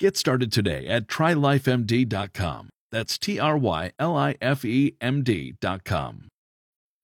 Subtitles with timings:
[0.00, 2.70] Get started today at trylifemd.com.
[2.90, 6.28] That's T R Y L I F E M D.com.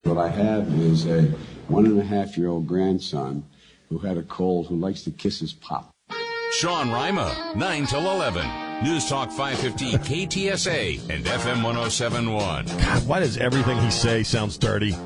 [0.05, 1.25] What I have is a
[1.69, 3.45] one and a half year old grandson
[3.91, 5.91] who had a cold who likes to kiss his pop.
[6.53, 8.49] Sean Rima, 9 till 11.
[8.83, 9.93] News Talk 550
[10.27, 12.65] KTSA and FM 1071.
[12.65, 14.97] God, why does everything he say sounds dirty?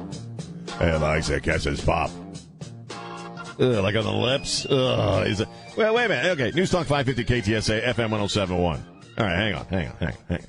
[0.79, 2.13] And likes to kiss his pop.
[3.61, 4.67] Ugh, like on the lips.
[4.71, 5.47] Ugh?
[5.77, 6.27] Well, wait a minute.
[6.27, 8.85] Okay, News Talk 550 KTSA, FM 1071.
[9.19, 10.47] All right, hang on, hang on, hang on, hang on.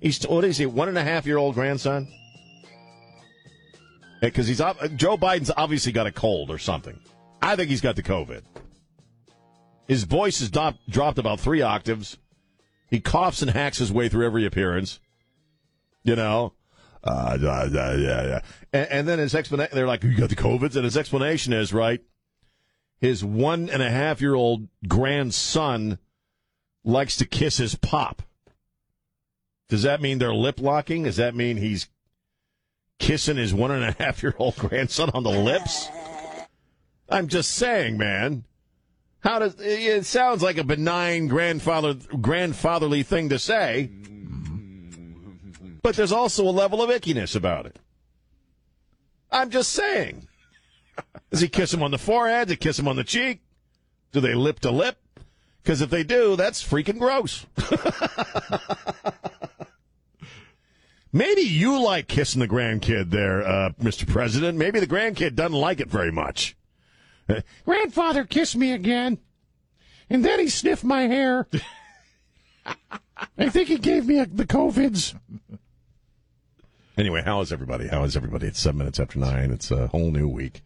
[0.00, 2.06] He's, what is he, one and a half year old grandson?
[4.20, 6.98] Because he's, Joe Biden's obviously got a cold or something.
[7.40, 8.42] I think he's got the COVID.
[9.88, 12.18] His voice has do- dropped about three octaves.
[12.88, 15.00] He coughs and hacks his way through every appearance.
[16.04, 16.52] You know?
[17.02, 17.64] Uh, yeah,
[17.96, 18.40] yeah, yeah.
[18.72, 20.76] And, and then his explanation, they're like, you got the COVID?
[20.76, 22.00] And his explanation is, right,
[23.02, 25.98] his one and a half year old grandson
[26.84, 28.22] likes to kiss his pop.
[29.68, 31.02] Does that mean they're lip locking?
[31.02, 31.88] Does that mean he's
[33.00, 35.88] kissing his one and a half year old grandson on the lips?
[37.08, 38.44] I'm just saying, man.
[39.18, 43.90] How does it sounds like a benign grandfather grandfatherly thing to say,
[45.82, 47.80] but there's also a level of ickiness about it.
[49.32, 50.28] I'm just saying.
[51.30, 52.48] Does he kiss him on the forehead?
[52.48, 53.40] Does he kiss him on the cheek?
[54.12, 54.98] Do they lip to lip?
[55.62, 57.46] Because if they do, that's freaking gross.
[61.12, 64.08] Maybe you like kissing the grandkid there, uh, Mr.
[64.08, 64.56] President.
[64.56, 66.56] Maybe the grandkid doesn't like it very much.
[67.64, 69.18] Grandfather kissed me again,
[70.10, 71.46] and then he sniffed my hair.
[73.38, 75.14] I think he gave me a, the COVIDs.
[76.96, 77.88] Anyway, how is everybody?
[77.88, 78.46] How is everybody?
[78.48, 79.50] It's seven minutes after nine.
[79.50, 80.62] It's a whole new week.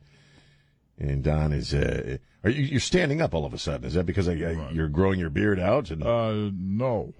[0.98, 3.86] And Don is, uh, are you, you're standing up all of a sudden?
[3.86, 5.90] Is that because I, I, you're growing your beard out?
[5.90, 6.02] And...
[6.02, 7.14] Uh, no.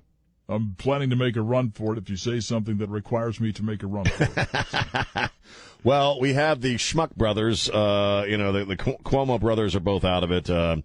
[0.49, 3.53] I'm planning to make a run for it if you say something that requires me
[3.53, 5.31] to make a run for it.
[5.85, 7.69] well, we have the Schmuck brothers.
[7.69, 10.49] Uh, you know, the, the, Cuomo brothers are both out of it.
[10.49, 10.77] Uh,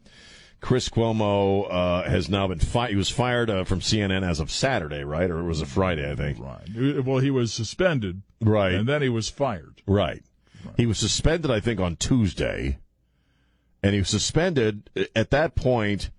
[0.61, 2.91] Chris Cuomo uh, has now been fired.
[2.91, 5.29] He was fired uh, from CNN as of Saturday, right?
[5.29, 6.39] Or it was a Friday, I think.
[6.39, 7.05] Right.
[7.05, 8.21] Well, he was suspended.
[8.39, 8.73] Right.
[8.73, 9.81] And then he was fired.
[9.85, 10.23] Right.
[10.65, 10.75] right.
[10.77, 12.79] He was suspended, I think, on Tuesday.
[13.83, 16.11] And he was suspended at that point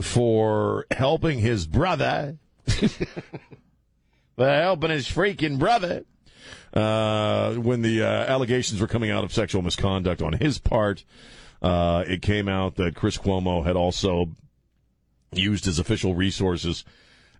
[0.00, 2.38] for helping his brother
[4.38, 6.04] helping his freaking brother
[6.72, 11.04] uh, when the uh, allegations were coming out of sexual misconduct on his part.
[11.62, 14.30] Uh, it came out that Chris Cuomo had also
[15.32, 16.84] used his official resources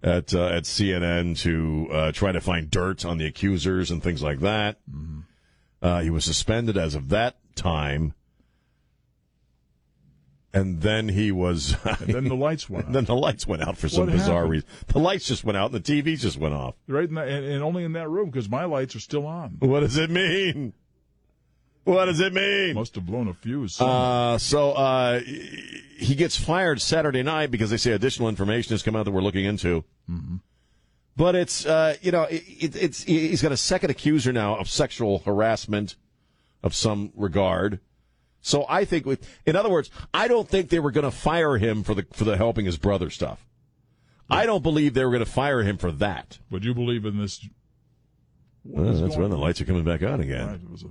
[0.02, 4.22] at uh, at CNN to uh, try to find dirt on the accusers and things
[4.22, 4.78] like that.
[4.90, 5.20] Mm-hmm.
[5.82, 8.14] Uh, he was suspended as of that time
[10.54, 11.76] and then he was.
[12.00, 12.86] then the lights went.
[12.86, 12.92] out.
[12.94, 14.50] Then the lights went out for some what bizarre happened?
[14.50, 14.68] reason.
[14.86, 16.76] The lights just went out, and the TV just went off.
[16.86, 19.56] Right, in that, and, and only in that room because my lights are still on.
[19.58, 20.72] What does it mean?
[21.82, 22.74] What does it mean?
[22.74, 23.78] Must have blown a fuse.
[23.80, 28.96] Uh, so uh, he gets fired Saturday night because they say additional information has come
[28.96, 29.84] out that we're looking into.
[30.08, 30.36] Mm-hmm.
[31.16, 35.20] But it's uh, you know it, it's he's got a second accuser now of sexual
[35.20, 35.96] harassment
[36.62, 37.80] of some regard.
[38.44, 41.56] So I think, with, in other words, I don't think they were going to fire
[41.56, 43.42] him for the for the helping his brother stuff.
[44.30, 44.36] Yeah.
[44.36, 46.38] I don't believe they were going to fire him for that.
[46.50, 47.40] Would you believe in this?
[48.62, 50.46] Well, that's when the lights are coming back on again.
[50.46, 50.60] Right.
[50.62, 50.88] It was a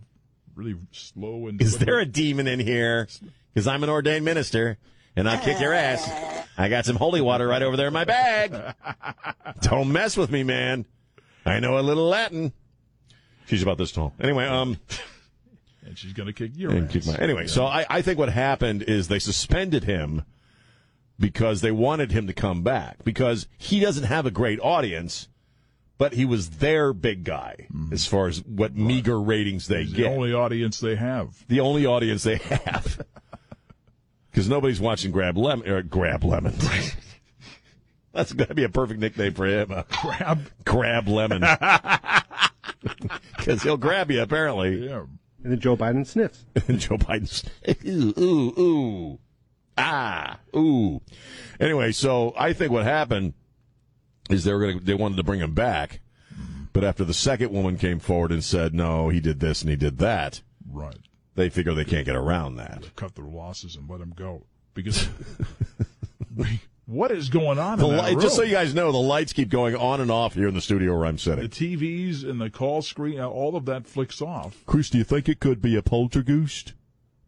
[0.56, 1.62] really slow and.
[1.62, 3.08] Is there a demon in here?
[3.54, 4.80] Because I'm an ordained minister,
[5.16, 6.10] and I'll kick your ass.
[6.58, 8.56] I got some holy water right over there in my bag.
[9.62, 10.88] don't mess with me, man.
[11.46, 12.52] I know a little Latin.
[13.46, 14.12] She's about this tall.
[14.20, 14.80] Anyway, um
[15.86, 16.92] and she's going to kick your and ass.
[16.94, 17.48] Kick my, anyway, yeah.
[17.50, 20.24] so I, I think what happened is they suspended him
[21.20, 25.28] because they wanted him to come back because he doesn't have a great audience,
[25.98, 29.98] but he was their big guy as far as what meager ratings they He's the
[30.04, 30.12] get.
[30.12, 31.46] only audience they have.
[31.48, 33.02] the only audience they have.
[34.32, 35.70] Because nobody's watching Grab Lemon.
[35.70, 36.56] Or Grab Lemon.
[38.14, 39.72] That's going to be a perfect nickname for him.
[39.72, 40.50] uh, Grab.
[40.66, 41.44] Grab Lemon.
[43.38, 44.88] Because he'll grab you, apparently.
[44.88, 45.04] Yeah.
[45.44, 46.46] And then Joe Biden sniffs.
[46.68, 47.44] And Joe Biden's,
[47.86, 49.20] ooh, ooh, ooh,
[49.78, 51.02] ah, ooh.
[51.60, 53.34] Anyway, so I think what happened
[54.30, 56.00] is they were going to, they wanted to bring him back.
[56.72, 59.76] But after the second woman came forward and said, no, he did this and he
[59.76, 60.98] did that, Right.
[61.36, 62.90] they figure they can't get around that.
[62.96, 64.46] Cut their losses and let him go.
[64.74, 65.08] Because
[66.86, 69.34] what is going on The in that light, just so you guys know, the lights
[69.34, 71.48] keep going on and off here in the studio where I'm sitting.
[71.48, 71.78] The.
[71.78, 74.58] TVs and the call screen, uh, all of that flicks off.
[74.66, 76.74] Chris, do you think it could be a poltergeist?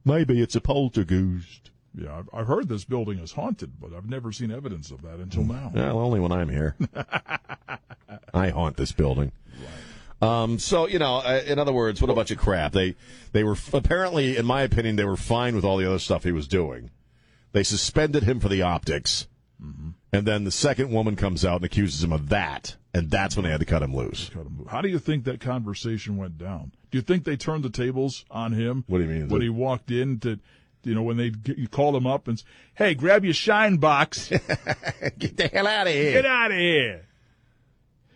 [0.04, 1.72] Maybe it's a poltergeist.
[1.98, 5.20] Yeah, I've, I've heard this building is haunted, but I've never seen evidence of that
[5.20, 5.72] until now.
[5.74, 6.76] Well, only when I'm here.
[8.34, 9.32] I haunt this building.
[10.22, 12.74] Um, so you know, uh, in other words, what a bunch of crap.
[12.74, 12.96] They
[13.32, 16.32] they were apparently, in my opinion, they were fine with all the other stuff he
[16.32, 16.90] was doing.
[17.52, 19.28] They suspended him for the optics,
[19.60, 23.44] and then the second woman comes out and accuses him of that, and that's when
[23.46, 24.30] they had to cut him loose.
[24.30, 26.72] Cut him- How do you think that conversation went down?
[26.92, 28.84] Do you think they turned the tables on him?
[28.88, 29.30] What do you mean?
[29.30, 30.40] When he walked in to,
[30.84, 32.42] you know, when they you called him up and,
[32.76, 34.30] hey, grab your shine box,
[35.18, 36.12] Get the hell out of here!
[36.14, 37.06] get out of here,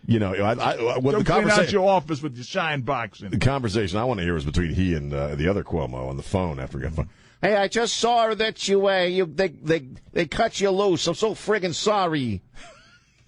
[0.06, 1.72] You know, I, I, what the clean out conversation.
[1.72, 4.72] your office with your shine box in The conversation I want to hear was between
[4.74, 7.08] he and uh, the other Cuomo on the phone after he got phone.
[7.42, 11.06] Hey, I just saw that you, uh, you they they they cut you loose.
[11.06, 12.42] I'm so friggin' sorry.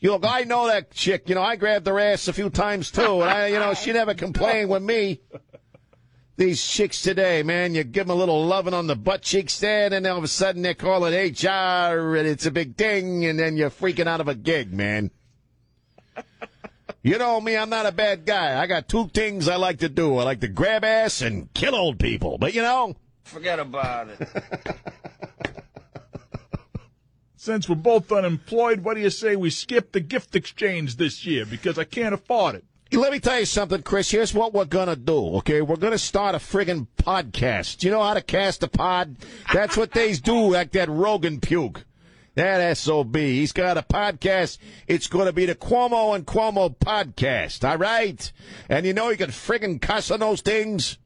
[0.01, 1.29] You look, I know that chick.
[1.29, 3.93] You know, I grabbed her ass a few times too, and I, you know, she
[3.93, 5.21] never complained with me.
[6.37, 9.85] These chicks today, man, you give them a little loving on the butt cheeks there,
[9.85, 13.25] and then all of a sudden they call it HR, and it's a big ding,
[13.25, 15.11] and then you're freaking out of a gig, man.
[17.03, 18.61] You know me, I'm not a bad guy.
[18.61, 20.19] I got two things I like to do.
[20.19, 22.39] I like to grab ass and kill old people.
[22.39, 24.29] But you know, Forget about it.
[27.37, 31.45] Since we're both unemployed, what do you say we skip the gift exchange this year
[31.45, 32.65] because I can't afford it?
[32.99, 34.11] let me tell you something, Chris.
[34.11, 35.63] Here's what we're gonna do, okay?
[35.63, 37.83] We're gonna start a friggin' podcast.
[37.83, 39.17] You know how to cast a pod?
[39.53, 41.85] That's what they do, like that Rogan puke.
[42.35, 43.17] That SOB.
[43.17, 44.59] He's got a podcast.
[44.87, 48.33] It's gonna be the Cuomo and Cuomo podcast, all right?
[48.69, 50.99] And you know you can friggin' cuss on those things?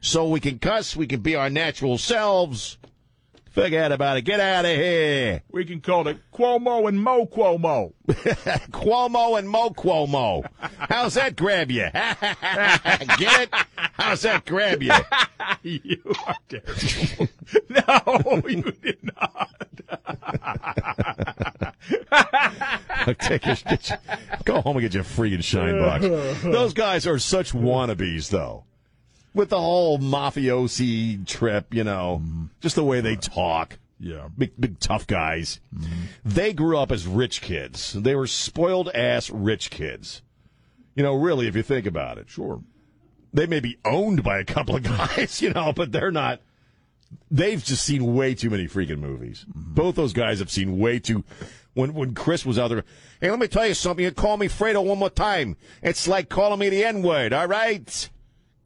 [0.00, 2.78] So we can cuss, we can be our natural selves.
[3.50, 4.22] Forget about it.
[4.22, 5.42] Get out of here.
[5.50, 7.92] We can call it Cuomo and Mo Cuomo.
[8.06, 10.44] Cuomo and Mo Cuomo.
[10.78, 11.88] How's that grab you?
[11.92, 13.48] Get it?
[13.94, 14.92] How's that grab you?
[15.62, 17.28] you are terrible.
[17.68, 19.50] no, you did not.
[23.20, 23.98] Take your, your-
[24.44, 26.04] go home and get your freaking shine box.
[26.42, 28.64] Those guys are such wannabes, though.
[29.34, 32.22] With the whole mafiosi trip, you know,
[32.60, 33.78] just the way they talk.
[34.00, 34.28] Yeah.
[34.36, 35.60] Big, big tough guys.
[35.74, 36.02] Mm-hmm.
[36.24, 37.92] They grew up as rich kids.
[37.92, 40.22] They were spoiled ass rich kids.
[40.94, 42.28] You know, really, if you think about it.
[42.28, 42.62] Sure.
[43.32, 46.40] They may be owned by a couple of guys, you know, but they're not.
[47.30, 49.46] They've just seen way too many freaking movies.
[49.48, 49.74] Mm-hmm.
[49.74, 51.24] Both those guys have seen way too.
[51.74, 52.84] When when Chris was out there,
[53.20, 54.04] hey, let me tell you something.
[54.04, 55.56] You call me Fredo one more time.
[55.82, 57.32] It's like calling me the N word.
[57.32, 58.08] All right.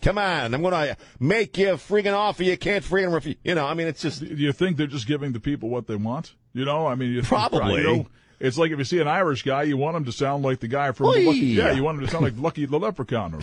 [0.02, 3.36] Come on, I'm gonna make you a freaking offer you can't freaking refuse.
[3.44, 5.86] You know, I mean, it's just Do you think they're just giving the people what
[5.86, 6.34] they want?
[6.52, 7.82] You know, I mean, you think- Probably.
[7.82, 8.06] You know,
[8.40, 10.66] it's like if you see an Irish guy, you want him to sound like the
[10.68, 11.06] guy from.
[11.06, 13.40] Lucky, yeah, you want him to sound like Lucky the Leprechaun, or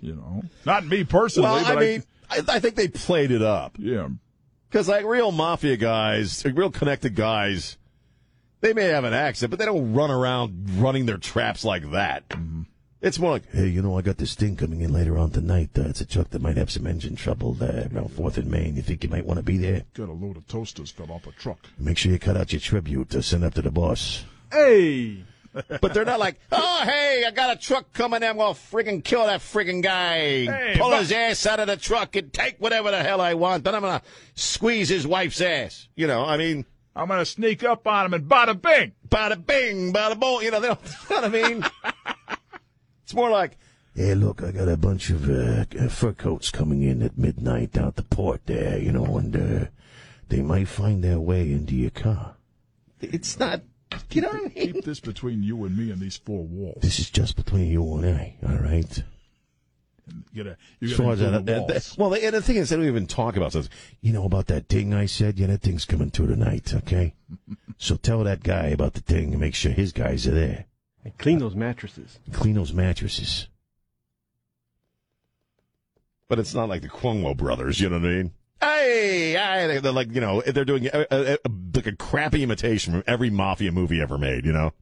[0.00, 1.66] you know, not me personally, well.
[1.66, 3.76] I mean, I, I think they played it up.
[3.78, 4.08] yeah,
[4.70, 7.76] Because like real mafia guys, like, real connected guys,
[8.62, 12.26] they may have an accent, but they don't run around running their traps like that.
[12.30, 12.62] Mm-hmm.
[13.00, 15.70] It's more like, hey, you know, I got this thing coming in later on tonight.
[15.78, 18.74] Uh, it's a truck that might have some engine trouble there around Fourth and Main.
[18.74, 19.84] You think you might want to be there?
[19.94, 21.60] got a load of toasters fell off a truck.
[21.78, 24.24] Make sure you cut out your tribute to send up to the boss.
[24.52, 25.22] Hey,
[25.80, 28.28] But they're not like, oh, hey, I got a truck coming in.
[28.30, 30.44] I'm going to friggin' kill that friggin' guy.
[30.46, 33.34] Hey, Pull but- his ass out of the truck and take whatever the hell I
[33.34, 33.62] want.
[33.64, 35.86] Then I'm going to squeeze his wife's ass.
[35.94, 36.64] You know, I mean,
[36.96, 38.90] I'm gonna sneak up on him and bada bing.
[39.08, 40.42] bada bing, bada boom.
[40.42, 41.64] You know, they don't, you know what I mean?
[43.08, 43.56] it's more like,
[43.94, 47.86] hey, look, I got a bunch of uh, fur coats coming in at midnight down
[47.88, 49.66] at the port there, you know, and uh,
[50.28, 52.34] they might find their way into your car.
[53.00, 53.62] It's not,
[54.10, 54.72] you know what I mean?
[54.74, 56.80] Keep this between you and me and these four walls.
[56.82, 59.02] This is just between you and I, all right?
[60.34, 62.68] You gotta, you As gotta far as that, that- that- well, and the thing is,
[62.68, 63.70] they don't even talk about this.
[64.02, 65.38] You know about that thing I said?
[65.38, 67.14] Yeah, that thing's coming through tonight, okay?
[67.78, 70.66] so tell that guy about the thing and make sure his guys are there.
[71.08, 72.18] And clean those mattresses.
[72.32, 73.48] Clean those mattresses.
[76.28, 78.32] But it's not like the Cuomo brothers, you know what I mean?
[78.60, 81.38] Hey, hey they're like, you know, they're doing a, a, a,
[81.74, 84.74] like a crappy imitation from every mafia movie ever made, you know?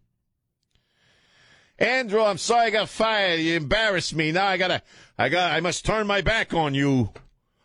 [1.78, 3.38] Andrew, I'm sorry I got fired.
[3.38, 4.33] You embarrassed me.
[4.33, 4.83] Now I gotta,
[5.16, 7.11] I got, I must turn my back on you.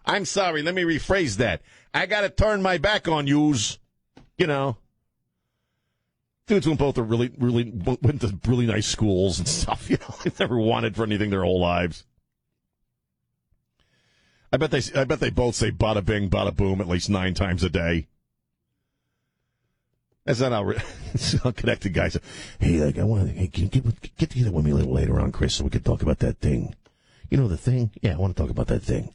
[0.05, 0.61] I'm sorry.
[0.61, 1.61] Let me rephrase that.
[1.93, 3.79] I gotta turn my back on yous.
[4.37, 4.77] You know.
[6.51, 9.89] Dudes went both are really, really went to really nice schools and stuff.
[9.89, 12.03] You know, they never wanted for anything their whole lives.
[14.51, 17.35] I bet they, I bet they both say bada bing, bada boom at least nine
[17.35, 18.07] times a day.
[20.25, 20.73] That's not how,
[21.43, 22.17] how connected guys.
[22.59, 25.21] Hey, like, I want to hey, get, get, get together with me a little later
[25.21, 26.75] on, Chris, so we can talk about that thing.
[27.29, 27.91] You know the thing?
[28.01, 29.13] Yeah, I want to talk about that thing.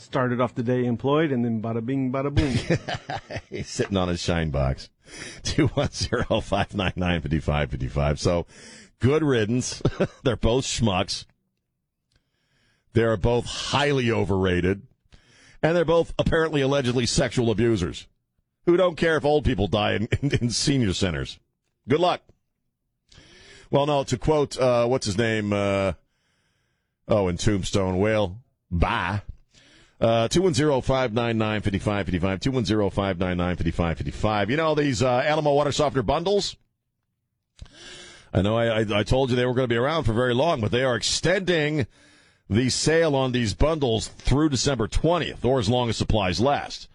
[0.00, 2.54] Started off the day employed and then bada bing, bada boom.
[3.50, 4.90] He's sitting on his shine box.
[5.42, 8.18] 210-599-5555.
[8.18, 8.46] So,
[9.00, 9.82] good riddance.
[10.22, 11.24] They're both schmucks.
[12.92, 14.82] They're both highly overrated.
[15.60, 18.06] And they're both apparently allegedly sexual abusers
[18.66, 21.40] who don't care if old people die in, in, in senior centers.
[21.88, 22.22] Good luck.
[23.68, 25.52] Well, no, to quote, uh, what's his name?
[25.52, 25.94] Uh,
[27.08, 28.38] oh, in Tombstone, Whale,
[28.70, 29.22] bye.
[30.00, 34.50] Uh, 210-599-5555, 210-599-5555.
[34.50, 36.54] You know, these, uh, Alamo Water Softener bundles?
[38.32, 40.34] I know I, I, I told you they were going to be around for very
[40.34, 41.88] long, but they are extending
[42.48, 46.88] the sale on these bundles through December 20th, or as long as supplies last.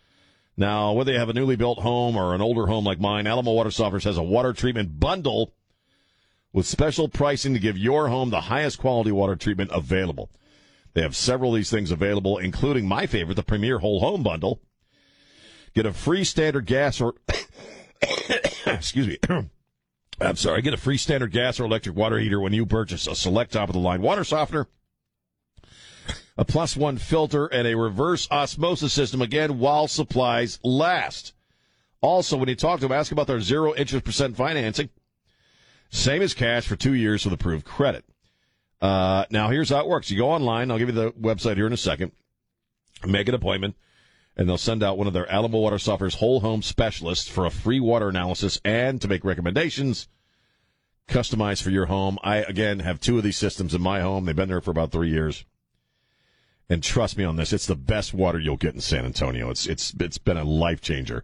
[0.55, 3.51] Now, whether you have a newly built home or an older home like mine, Alamo
[3.51, 5.53] Water Softeners has a water treatment bundle
[6.51, 10.29] with special pricing to give your home the highest quality water treatment available.
[10.93, 14.61] They have several of these things available, including my favorite, the Premier Whole Home Bundle.
[15.73, 17.15] Get a free standard gas or,
[18.65, 19.17] excuse me,
[20.21, 23.15] I'm sorry, get a free standard gas or electric water heater when you purchase a
[23.15, 24.67] select top of the line water softener,
[26.37, 31.33] a plus one filter, and a reverse osmosis system again while supplies last.
[32.01, 34.89] Also, when you talk to them, ask about their zero interest percent financing.
[35.89, 38.05] Same as cash for two years with approved credit.
[38.83, 40.11] Uh, now, here's how it works.
[40.11, 40.69] You go online.
[40.69, 42.11] I'll give you the website here in a second.
[43.07, 43.77] Make an appointment,
[44.35, 47.49] and they'll send out one of their Alamo Water Softeners whole home specialists for a
[47.49, 50.09] free water analysis and to make recommendations
[51.07, 52.19] customized for your home.
[52.23, 54.25] I, again, have two of these systems in my home.
[54.25, 55.45] They've been there for about three years.
[56.69, 59.49] And trust me on this, it's the best water you'll get in San Antonio.
[59.49, 61.23] It's, it's, it's been a life changer.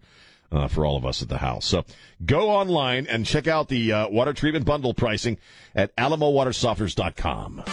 [0.51, 1.63] Uh, for all of us at the house.
[1.63, 1.85] So
[2.25, 5.37] go online and check out the uh, water treatment bundle pricing
[5.75, 7.63] at alamowatersofteners.com.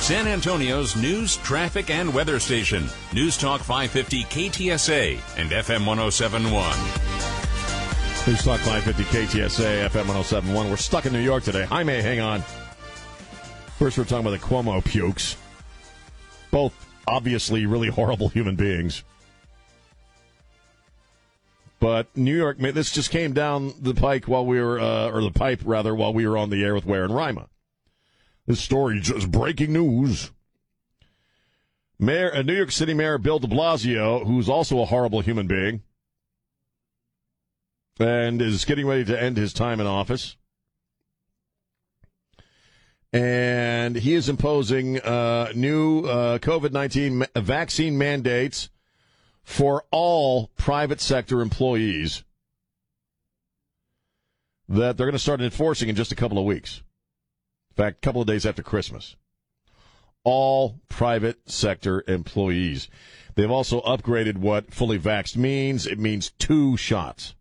[0.00, 2.86] San Antonio's news, traffic, and weather station.
[3.12, 6.52] News Talk 550 KTSA and FM 1071.
[8.26, 10.70] News Talk 550 KTSA, FM 1071.
[10.70, 11.66] We're stuck in New York today.
[11.70, 12.42] I may hang on.
[13.78, 15.36] First, we're talking about the Cuomo pukes.
[16.50, 16.72] Both
[17.06, 19.02] obviously really horrible human beings.
[21.78, 25.30] But New York, this just came down the pike while we were, uh, or the
[25.30, 27.48] pipe rather, while we were on the air with Ware and Rima.
[28.46, 30.30] This story just breaking news.
[31.98, 35.82] Mayor, uh, New York City Mayor Bill de Blasio, who's also a horrible human being,
[37.98, 40.36] and is getting ready to end his time in office.
[43.12, 48.68] And he is imposing uh, new uh, COVID 19 ma- vaccine mandates
[49.46, 52.24] for all private sector employees
[54.68, 56.82] that they're going to start enforcing in just a couple of weeks.
[57.70, 59.14] In fact, a couple of days after Christmas.
[60.24, 62.88] All private sector employees.
[63.36, 65.86] They've also upgraded what fully vaxxed means.
[65.86, 67.36] It means two shots.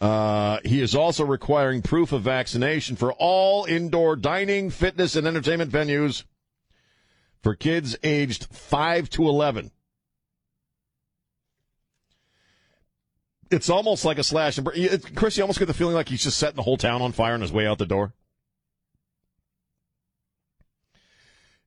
[0.00, 5.72] Uh, he is also requiring proof of vaccination for all indoor dining, fitness, and entertainment
[5.72, 6.22] venues
[7.44, 9.70] for kids aged 5 to 11.
[13.50, 14.74] It's almost like a slash and burn.
[15.14, 17.34] Chris, you almost get the feeling like he's just setting the whole town on fire
[17.34, 18.14] on his way out the door.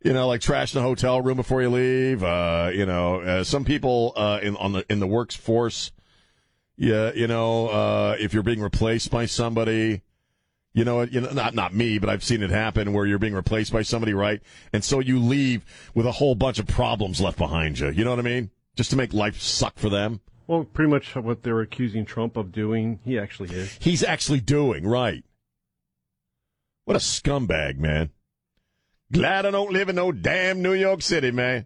[0.03, 2.23] You know, like trashing the hotel room before you leave.
[2.23, 5.91] Uh, you know, uh, some people uh, in on the in the workforce.
[6.75, 10.01] Yeah, you know, uh, if you're being replaced by somebody,
[10.77, 13.33] you know, you know, not not me, but I've seen it happen where you're being
[13.33, 14.39] replaced by somebody, right?
[14.71, 15.65] And so you leave
[15.95, 17.89] with a whole bunch of problems left behind you.
[17.89, 18.51] You know what I mean?
[18.75, 20.21] Just to make life suck for them.
[20.45, 23.75] Well, pretty much what they're accusing Trump of doing, he actually is.
[23.81, 25.23] He's actually doing right.
[26.85, 28.11] What a scumbag, man!
[29.11, 31.65] Glad I don't live in no damn New York City, man.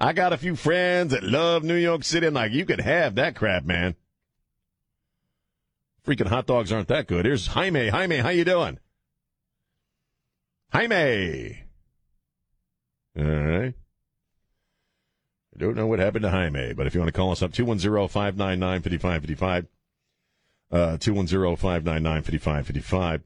[0.00, 2.26] I got a few friends that love New York City.
[2.26, 3.96] I'm like, you could have that crap, man.
[6.06, 7.24] Freaking hot dogs aren't that good.
[7.24, 7.88] Here's Jaime.
[7.88, 8.78] Jaime, how you doing?
[10.72, 11.62] Jaime.
[13.16, 13.74] All right.
[15.54, 17.52] I don't know what happened to Jaime, but if you want to call us up,
[17.52, 19.66] 210-599-5555.
[20.70, 23.20] Uh, 210-599-5555.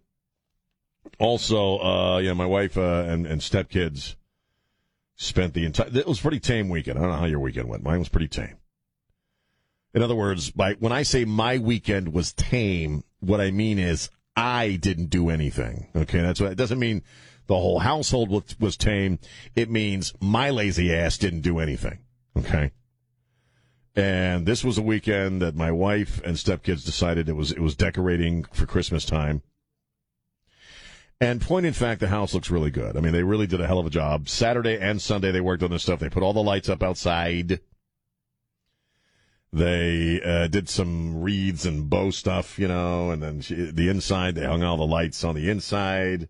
[1.21, 4.17] Also, uh, yeah, my wife, uh, and, and stepkids
[5.15, 6.99] spent the entire, it was pretty tame weekend.
[6.99, 7.85] I don't know how your weekend went.
[7.85, 8.57] Mine was pretty tame.
[9.97, 14.11] In other words, by, when I say my weekend was tame, what I mean is
[14.37, 15.89] I didn't do anything.
[15.97, 16.21] Okay.
[16.21, 17.03] That's what, it doesn't mean
[17.47, 19.19] the whole household was, was tame.
[19.55, 22.01] It means my lazy ass didn't do anything.
[22.37, 22.73] Okay.
[23.95, 27.75] And this was a weekend that my wife and stepkids decided it was it was
[27.75, 29.41] decorating for Christmas time.
[31.19, 32.99] And point in fact, the house looks really good.
[32.99, 34.29] I mean, they really did a hell of a job.
[34.29, 36.01] Saturday and Sunday they worked on this stuff.
[36.01, 37.61] They put all the lights up outside.
[39.53, 44.35] They uh, did some wreaths and bow stuff, you know, and then she, the inside
[44.35, 46.29] they hung all the lights on the inside.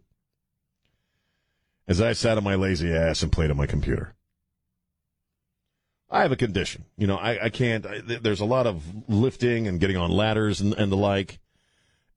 [1.89, 4.15] As I sat on my lazy ass and played on my computer.
[6.11, 6.85] I have a condition.
[6.97, 10.61] You know, I, I can't, I, there's a lot of lifting and getting on ladders
[10.61, 11.41] and, and the like,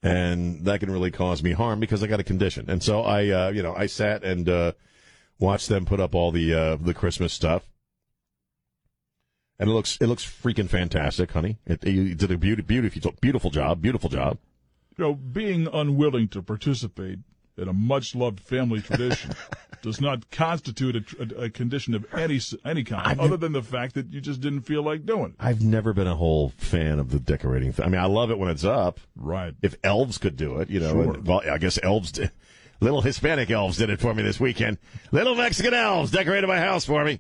[0.03, 2.70] and that can really cause me harm because I got a condition.
[2.70, 4.74] And so I, uh, you know, I sat and, uh,
[5.39, 7.63] watched them put up all the, uh, the Christmas stuff.
[9.59, 11.57] And it looks, it looks freaking fantastic, honey.
[11.65, 14.37] It, you did a beauty, beautiful, beautiful job, beautiful job.
[14.97, 17.19] You know, being unwilling to participate
[17.59, 19.31] in a much loved family tradition
[19.81, 23.61] does not constitute a, a, a, condition of any any kind, I've other than the
[23.61, 25.35] fact that you just didn't feel like doing it.
[25.39, 27.85] I've never been a whole fan of the decorating thing.
[27.85, 28.99] I mean, I love it when it's up.
[29.15, 29.53] Right.
[29.61, 30.91] If elves could do it, you know.
[30.91, 31.13] Sure.
[31.15, 32.31] And, well, I guess elves did.
[32.81, 34.77] Little Hispanic elves did it for me this weekend.
[35.11, 37.19] Little Mexican elves decorated my house for me.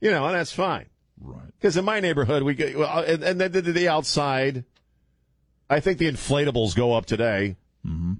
[0.00, 0.86] You know, and that's fine.
[1.24, 1.46] Right.
[1.58, 4.64] Because in my neighborhood, we get, well, and, and then the, the outside,
[5.70, 7.56] I think the inflatables go up today.
[7.86, 8.14] Mm-hmm.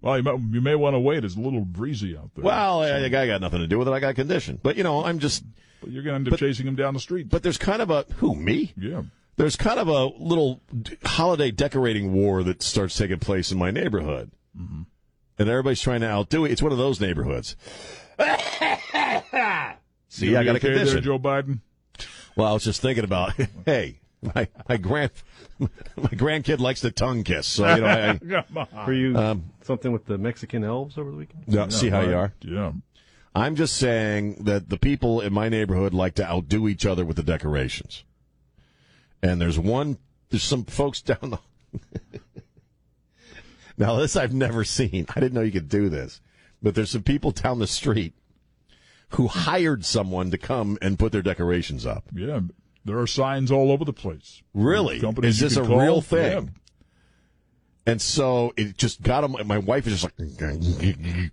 [0.00, 1.24] Well, you may, you may want to wait.
[1.24, 2.44] It's a little breezy out there.
[2.44, 2.94] Well, so.
[2.94, 3.90] I, I got nothing to do with it.
[3.90, 4.58] I got condition.
[4.62, 5.44] But, you know, I'm just.
[5.80, 7.28] But you're going to end up chasing him down the street.
[7.28, 8.06] But there's kind of a.
[8.16, 8.72] Who, me?
[8.76, 9.02] Yeah.
[9.36, 10.60] There's kind of a little
[11.04, 14.30] holiday decorating war that starts taking place in my neighborhood.
[14.58, 14.82] Mm-hmm.
[15.38, 16.52] And everybody's trying to outdo it.
[16.52, 17.56] It's one of those neighborhoods.
[20.08, 20.94] See, I got a okay condition.
[20.94, 21.60] There, Joe Biden?
[22.36, 23.32] Well, I was just thinking about,
[23.66, 25.10] hey, my my grand
[25.58, 28.42] my grandkid likes to tongue kiss, so you know.
[28.56, 31.48] I, Were you um, something with the Mexican elves over the weekend?
[31.48, 32.32] no, see how you are.
[32.42, 32.72] Yeah.
[33.34, 37.16] I'm just saying that the people in my neighborhood like to outdo each other with
[37.16, 38.02] the decorations.
[39.22, 39.98] And there's one,
[40.30, 41.38] there's some folks down the.
[43.78, 45.06] now this I've never seen.
[45.14, 46.20] I didn't know you could do this,
[46.60, 48.14] but there's some people down the street
[49.10, 52.04] who hired someone to come and put their decorations up.
[52.14, 52.40] Yeah.
[52.84, 54.42] There are signs all over the place.
[54.54, 55.00] Really?
[55.00, 56.54] Companies Is this a real thing?
[57.86, 59.36] And so it just got him.
[59.46, 61.30] My wife is just like,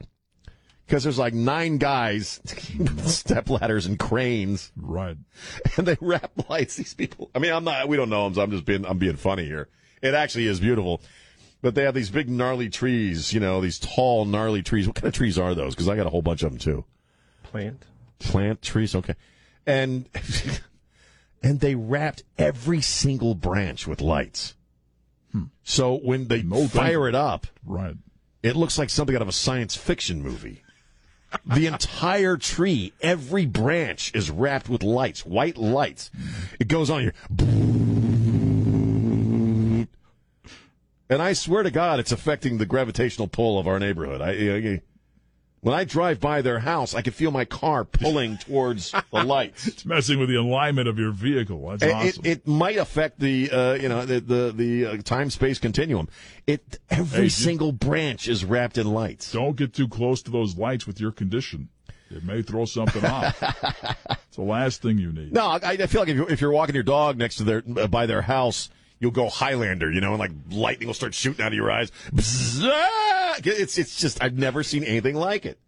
[0.85, 2.39] because there's like nine guys
[2.77, 5.17] with step ladders and cranes, Right.
[5.77, 6.75] and they wrap lights.
[6.77, 7.29] These people.
[7.35, 7.87] I mean, I'm not.
[7.87, 8.33] We don't know them.
[8.33, 8.85] So I'm just being.
[8.85, 9.67] I'm being funny here.
[10.01, 11.01] It actually is beautiful.
[11.61, 13.33] But they have these big gnarly trees.
[13.33, 14.87] You know, these tall gnarly trees.
[14.87, 15.75] What kind of trees are those?
[15.75, 16.85] Because I got a whole bunch of them too.
[17.57, 17.85] Plant.
[18.19, 18.93] Plant trees.
[18.95, 19.15] Okay.
[19.65, 20.07] And
[21.43, 24.55] and they wrapped every single branch with lights.
[25.31, 25.45] Hmm.
[25.63, 27.07] So when they No fire thunder.
[27.09, 27.95] it up, Right.
[28.43, 30.63] it looks like something out of a science fiction movie.
[31.45, 36.09] The entire tree, every branch is wrapped with lights, white lights.
[36.57, 37.13] It goes on here.
[41.09, 44.21] And I swear to God, it's affecting the gravitational pull of our neighborhood.
[44.21, 44.81] I, I-
[45.61, 49.67] when I drive by their house, I can feel my car pulling towards the lights.
[49.67, 51.69] It's messing with the alignment of your vehicle.
[51.69, 52.25] That's It, awesome.
[52.25, 56.07] it, it might affect the uh, you know the the, the uh, time space continuum.
[56.45, 59.31] It every Hey, single branch is wrapped in lights.
[59.31, 61.69] Don't get too close to those lights with your condition.
[62.09, 63.35] It may throw something off.
[64.27, 65.33] it's the last thing you need.
[65.33, 67.63] No, I, I feel like if you're, if you're walking your dog next to their
[67.75, 71.43] uh, by their house, you'll go Highlander, you know, and like lightning will start shooting
[71.43, 71.91] out of your eyes.
[72.15, 75.59] It's it's just I've never seen anything like it.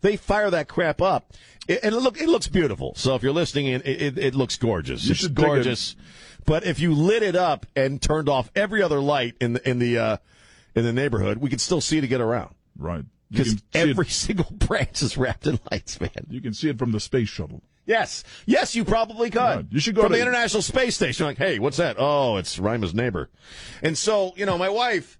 [0.00, 1.32] They fire that crap up,
[1.68, 2.94] and it look it looks beautiful.
[2.96, 5.04] So if you're listening in, it, it, it looks gorgeous.
[5.04, 5.96] You it's should gorgeous.
[6.46, 9.78] But if you lit it up and turned off every other light in the in
[9.80, 10.16] the uh,
[10.74, 13.04] in the neighborhood, we could still see to get around Right.
[13.30, 16.26] Because every single branch is wrapped in lights, man.
[16.30, 17.62] you can see it from the space shuttle.
[17.88, 19.38] Yes, yes, you probably could.
[19.40, 21.24] Yeah, you should go from to- the International Space Station.
[21.26, 21.96] Like, hey, what's that?
[21.98, 23.30] Oh, it's Rima's neighbor.
[23.82, 25.18] And so, you know, my wife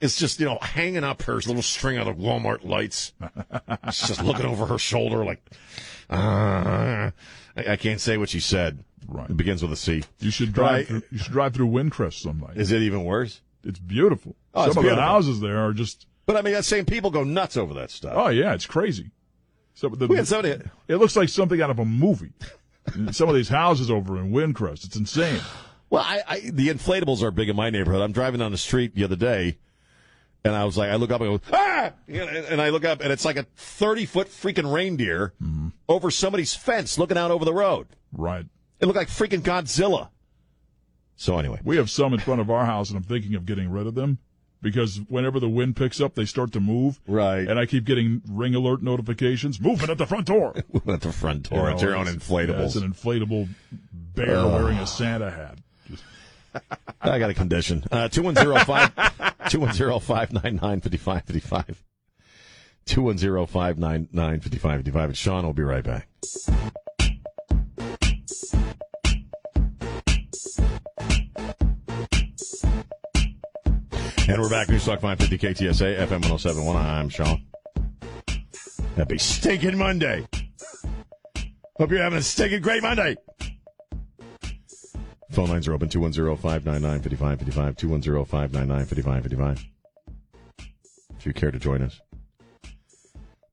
[0.00, 3.12] is just, you know, hanging up her little string of the Walmart lights.
[3.92, 5.42] She's just looking over her shoulder, like,
[6.10, 7.10] uh,
[7.56, 8.82] I, I can't say what she said.
[9.06, 9.28] Right.
[9.28, 10.02] It begins with a C.
[10.20, 10.72] You should drive.
[10.72, 10.86] Right.
[10.86, 12.56] Through, you should drive through Windcrest some night.
[12.56, 13.40] Is it even worse?
[13.64, 14.34] It's beautiful.
[14.54, 14.96] Oh, Some it's of beautiful.
[14.96, 16.06] the houses there are just.
[16.26, 18.12] But I mean, that same people go nuts over that stuff.
[18.16, 19.10] Oh yeah, it's crazy.
[19.78, 20.60] So the, We had somebody.
[20.88, 22.32] it looks like something out of a movie.
[23.12, 25.40] Some of these houses over in Windcrest, it's insane.
[25.88, 28.02] Well, I, I the inflatables are big in my neighborhood.
[28.02, 29.58] I'm driving down the street the other day,
[30.44, 33.02] and I was like, I look up and go, ah, and and I look up,
[33.02, 35.34] and it's like a 30 foot freaking reindeer
[35.88, 37.86] over somebody's fence, looking out over the road.
[38.12, 38.46] Right.
[38.80, 40.08] It looked like freaking Godzilla.
[41.14, 43.70] So anyway, We have some in front of our house, and I'm thinking of getting
[43.70, 44.18] rid of them
[44.60, 47.00] because whenever the wind picks up, they start to move.
[47.06, 47.46] Right.
[47.48, 49.60] And I keep getting ring alert notifications.
[49.60, 50.54] Moving at the front door.
[50.72, 52.48] moving at the front door, You know, it's your own inflatables.
[52.58, 53.48] yeah, it's an inflatable
[53.92, 54.52] bear Ugh.
[54.52, 55.58] wearing a Santa hat.
[55.90, 56.04] Just-
[57.00, 57.84] I got a condition.
[57.92, 58.94] Uh, 2105
[59.50, 61.84] 210 5555
[62.86, 66.08] 210 5555 And Sean will be right back.
[74.28, 74.68] And we're back.
[74.68, 76.76] News Talk 550 KTSA, FM 1071.
[76.76, 77.46] I'm Sean.
[78.94, 80.28] Happy stinking Monday.
[81.78, 83.16] Hope you're having a stinking great Monday.
[85.30, 87.76] Phone lines are open 210 599 5555.
[87.76, 89.66] 210 599 5555.
[91.18, 91.98] If you care to join us.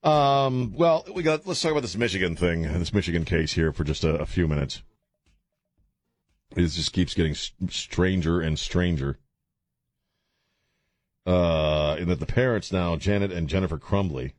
[0.03, 3.71] Um, well, we got, let's talk about this Michigan thing, and this Michigan case here
[3.71, 4.83] for just a, a few minutes.
[6.57, 7.33] It just keeps getting
[7.69, 9.19] stranger and stranger.
[11.25, 14.33] Uh, in that the parents now, Janet and Jennifer Crumbley,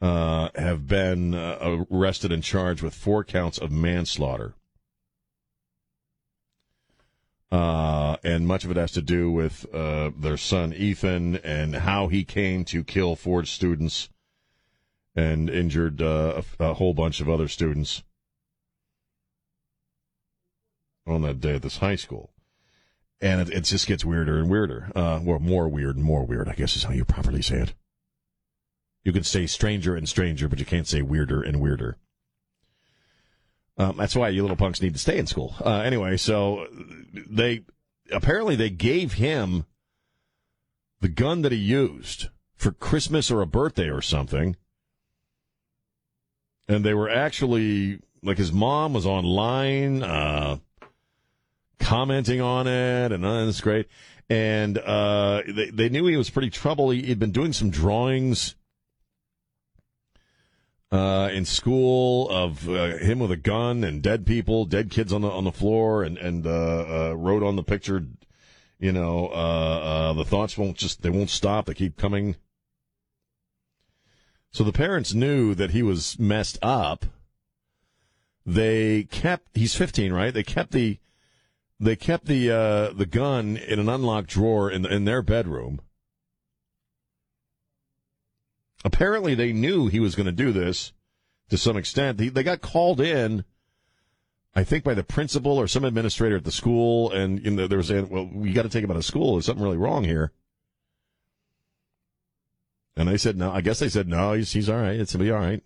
[0.00, 4.54] uh, have been uh, arrested and charged with four counts of manslaughter.
[7.52, 12.06] Uh, and much of it has to do with uh, their son Ethan and how
[12.06, 14.08] he came to kill four students
[15.16, 18.04] and injured uh, a, a whole bunch of other students
[21.06, 22.30] on that day at this high school.
[23.20, 24.90] And it, it just gets weirder and weirder.
[24.94, 27.74] Uh, well, more weird and more weird, I guess is how you properly say it.
[29.04, 31.96] You can say stranger and stranger, but you can't say weirder and weirder.
[33.78, 35.54] Um, that's why you little punks need to stay in school.
[35.64, 36.66] Uh, anyway, so
[37.14, 37.64] they
[38.12, 39.64] apparently they gave him
[41.00, 44.56] the gun that he used for Christmas or a birthday or something,
[46.68, 50.58] and they were actually like his mom was online uh,
[51.80, 53.88] commenting on it, and uh, it's great.
[54.28, 56.94] And uh, they they knew he was pretty troubled.
[56.94, 58.54] He, he'd been doing some drawings
[60.92, 65.22] uh, in school of uh, him with a gun and dead people, dead kids on
[65.22, 66.50] the on the floor, and and uh,
[67.10, 68.06] uh, wrote on the picture,
[68.78, 71.66] you know, the thoughts won't just they won't stop.
[71.66, 72.36] They keep coming.
[74.52, 77.04] So the parents knew that he was messed up.
[78.44, 80.34] They kept he's 15, right?
[80.34, 80.98] They kept the
[81.80, 85.80] they kept the uh, the gun in an unlocked drawer in in their bedroom.
[88.84, 90.92] Apparently, they knew he was going to do this
[91.48, 92.18] to some extent.
[92.18, 93.44] They, they got called in,
[94.54, 97.76] I think, by the principal or some administrator at the school, and you know, they
[97.76, 99.34] were saying, "Well, we got to take him out of school.
[99.34, 100.32] There's something really wrong here."
[102.94, 105.00] And they said, "No." I guess they said, "No, he's he's all right.
[105.00, 105.62] It's gonna be all right."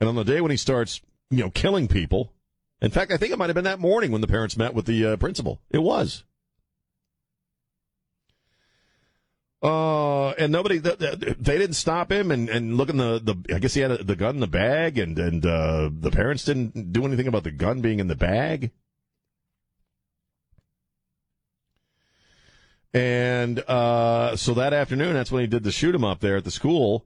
[0.00, 2.32] And on the day when he starts, you know, killing people,
[2.80, 4.86] in fact, I think it might have been that morning when the parents met with
[4.86, 5.60] the uh, principal.
[5.70, 6.24] It was.
[9.62, 13.54] Uh, and nobody, th- th- they didn't stop him and, and look in the, the,
[13.54, 16.46] I guess he had a, the gun in the bag and, and, uh, the parents
[16.46, 18.70] didn't do anything about the gun being in the bag.
[22.94, 26.44] And, uh, so that afternoon, that's when he did the shoot 'em up there at
[26.44, 27.04] the school.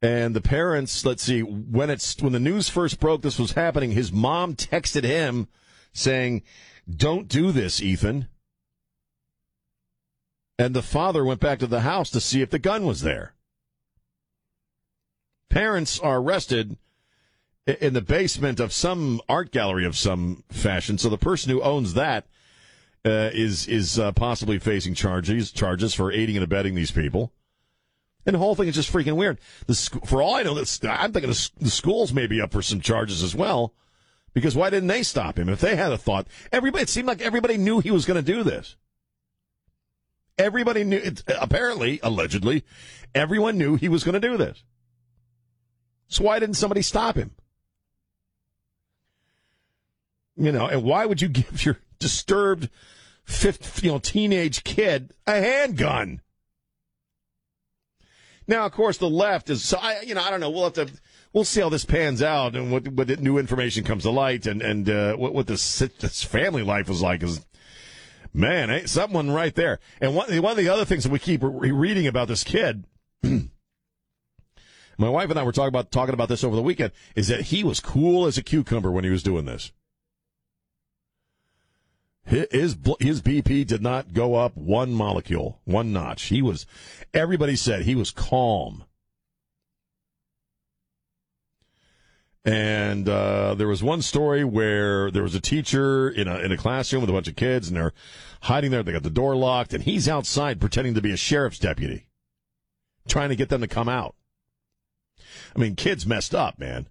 [0.00, 3.90] And the parents, let's see, when it's, when the news first broke this was happening,
[3.90, 5.48] his mom texted him
[5.92, 6.42] saying,
[6.88, 8.28] don't do this, Ethan.
[10.58, 13.34] And the father went back to the house to see if the gun was there.
[15.50, 16.76] Parents are arrested
[17.66, 20.98] in the basement of some art gallery of some fashion.
[20.98, 22.26] So the person who owns that
[23.04, 27.32] uh, is is uh, possibly facing charges charges for aiding and abetting these people.
[28.26, 29.38] And the whole thing is just freaking weird.
[29.66, 32.52] The sc- for all I know, this, I'm thinking the, the schools may be up
[32.52, 33.74] for some charges as well.
[34.34, 35.48] Because why didn't they stop him?
[35.48, 38.32] If they had a thought, everybody it seemed like everybody knew he was going to
[38.32, 38.76] do this.
[40.38, 42.64] Everybody knew, it, apparently, allegedly,
[43.14, 44.62] everyone knew he was going to do this.
[46.08, 47.32] So why didn't somebody stop him?
[50.36, 52.68] You know, and why would you give your disturbed,
[53.24, 56.20] fifth, you know, teenage kid a handgun?
[58.48, 60.48] Now, of course, the left is, so I, you know, I don't know.
[60.48, 60.88] We'll have to,
[61.34, 64.62] we'll see how this pans out and what what new information comes to light and
[64.62, 67.44] and uh, what what this this family life was like is.
[68.34, 69.80] Man, ain't someone right there.
[70.02, 72.84] And one one of the other things that we keep re- reading about this kid.
[73.22, 76.92] My wife and I were talking about talking about this over the weekend.
[77.16, 79.72] Is that he was cool as a cucumber when he was doing this.
[82.28, 86.24] His his BP did not go up one molecule, one notch.
[86.24, 86.66] He was.
[87.14, 88.84] Everybody said he was calm.
[92.44, 96.58] And uh, there was one story where there was a teacher in a in a
[96.58, 97.94] classroom with a bunch of kids, and they're
[98.42, 98.82] hiding there.
[98.82, 102.08] They got the door locked, and he's outside pretending to be a sheriff's deputy,
[103.08, 104.14] trying to get them to come out.
[105.56, 106.88] I mean, kids messed up, man.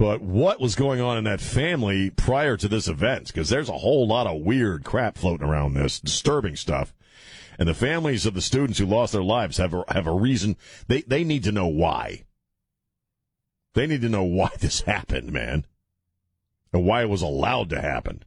[0.00, 3.26] But what was going on in that family prior to this event?
[3.26, 6.94] Because there's a whole lot of weird crap floating around this, disturbing stuff.
[7.58, 10.56] And the families of the students who lost their lives have a, have a reason.
[10.86, 12.24] They they need to know why.
[13.74, 15.66] They need to know why this happened, man,
[16.72, 18.24] and why it was allowed to happen.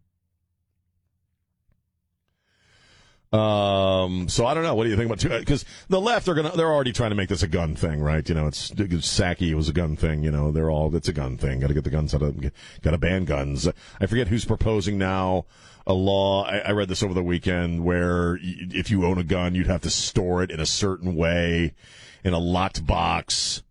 [3.34, 4.76] Um, so I don't know.
[4.76, 7.30] What do you think about because the left are gonna they're already trying to make
[7.30, 8.28] this a gun thing, right?
[8.30, 10.24] You know, it's, Psaki was a gun thing.
[10.24, 11.60] You know, they're all it's a gun thing.
[11.60, 12.40] Got to get the guns out of
[12.84, 13.68] got to ban guns.
[14.00, 15.46] I forget who's proposing now
[15.88, 16.44] a law.
[16.44, 19.82] I, I read this over the weekend where if you own a gun, you'd have
[19.82, 21.74] to store it in a certain way
[22.24, 23.64] in a locked box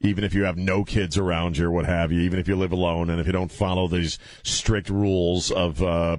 [0.00, 2.54] even if you have no kids around you or what have you, even if you
[2.54, 6.18] live alone and if you don't follow these strict rules of uh,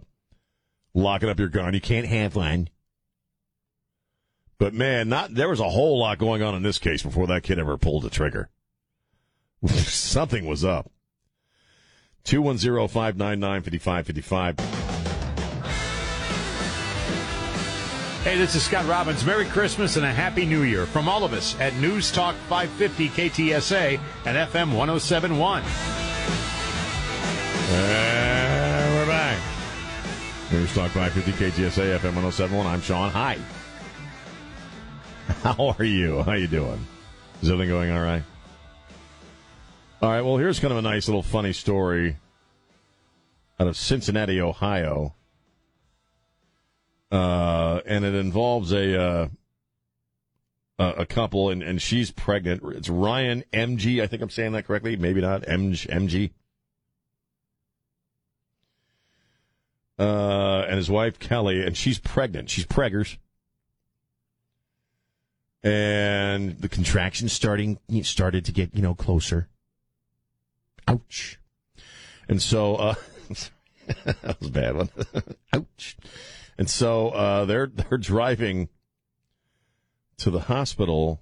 [0.93, 2.69] locking up your gun, you can't have one.
[4.57, 7.43] But man, not there was a whole lot going on in this case before that
[7.43, 8.49] kid ever pulled the trigger.
[9.67, 10.91] Something was up.
[12.25, 14.89] 210 599 5555.
[18.23, 19.25] Hey, this is Scott Robbins.
[19.25, 23.09] Merry Christmas and a Happy New Year from all of us at News Talk 550
[23.09, 25.63] KTSA and FM 1071.
[27.71, 28.18] And we're back.
[30.51, 32.67] News Talk 550 KTSA FM 1071.
[32.67, 33.11] I'm Sean.
[33.11, 33.37] Hi.
[35.43, 36.23] How are you?
[36.23, 36.85] How you doing?
[37.41, 38.23] Is everything going all right?
[40.01, 40.21] All right.
[40.21, 42.17] Well, here's kind of a nice little funny story
[43.59, 45.13] out of Cincinnati, Ohio
[47.11, 49.27] uh, and it involves a uh,
[50.77, 52.61] a couple, and, and she's pregnant.
[52.75, 54.01] It's Ryan MG.
[54.01, 54.95] I think I'm saying that correctly.
[54.95, 55.41] Maybe not.
[55.41, 55.87] MG.
[55.89, 56.31] MG.
[59.99, 62.49] Uh, and his wife Kelly, and she's pregnant.
[62.49, 63.17] She's preggers.
[65.61, 69.49] And the contractions starting started to get you know closer.
[70.87, 71.37] Ouch.
[72.29, 72.95] And so uh,
[74.05, 74.89] that was a bad one.
[75.53, 75.97] Ouch.
[76.57, 78.69] And so uh, they're they're driving
[80.17, 81.21] to the hospital,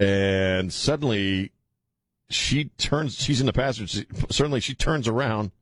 [0.00, 1.52] and suddenly
[2.30, 3.16] she turns.
[3.16, 4.04] She's in the passenger.
[4.30, 5.52] Suddenly she turns around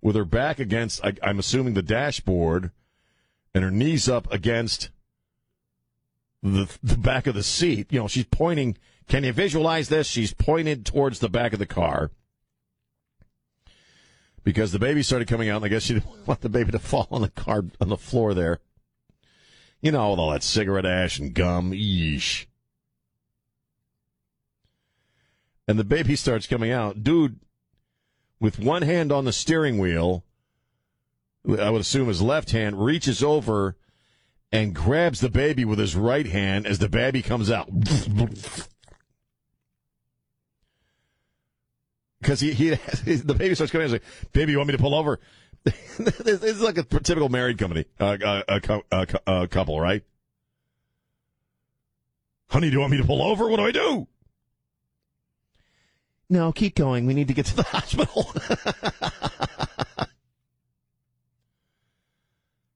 [0.00, 1.04] with her back against.
[1.04, 2.70] I, I'm assuming the dashboard,
[3.54, 4.90] and her knees up against
[6.42, 7.92] the the back of the seat.
[7.92, 8.76] You know, she's pointing.
[9.08, 10.06] Can you visualize this?
[10.06, 12.10] She's pointed towards the back of the car
[14.44, 16.78] because the baby started coming out, and I guess she didn't want the baby to
[16.78, 18.60] fall on the car on the floor there.
[19.80, 21.70] You know, with all that cigarette ash and gum.
[21.70, 22.46] Yeesh.
[25.68, 27.04] And the baby starts coming out.
[27.04, 27.38] Dude,
[28.40, 30.24] with one hand on the steering wheel,
[31.48, 33.76] I would assume his left hand, reaches over
[34.52, 37.68] and grabs the baby with his right hand as the baby comes out.
[42.20, 42.70] because he, he
[43.16, 43.86] the baby starts coming.
[43.86, 45.20] He's like, "Baby, you want me to pull over?"
[45.64, 50.02] this is like a typical married company, uh, uh, uh, couple, right?
[52.48, 53.48] Honey, do you want me to pull over?
[53.48, 54.06] What do I do?
[56.30, 57.06] No, keep going.
[57.06, 58.32] We need to get to the hospital.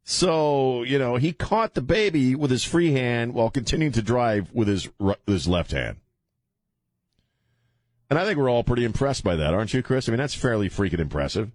[0.04, 4.50] so you know, he caught the baby with his free hand while continuing to drive
[4.52, 4.88] with his
[5.26, 5.98] his left hand.
[8.12, 10.06] And I think we're all pretty impressed by that, aren't you, Chris?
[10.06, 11.50] I mean, that's fairly freaking impressive.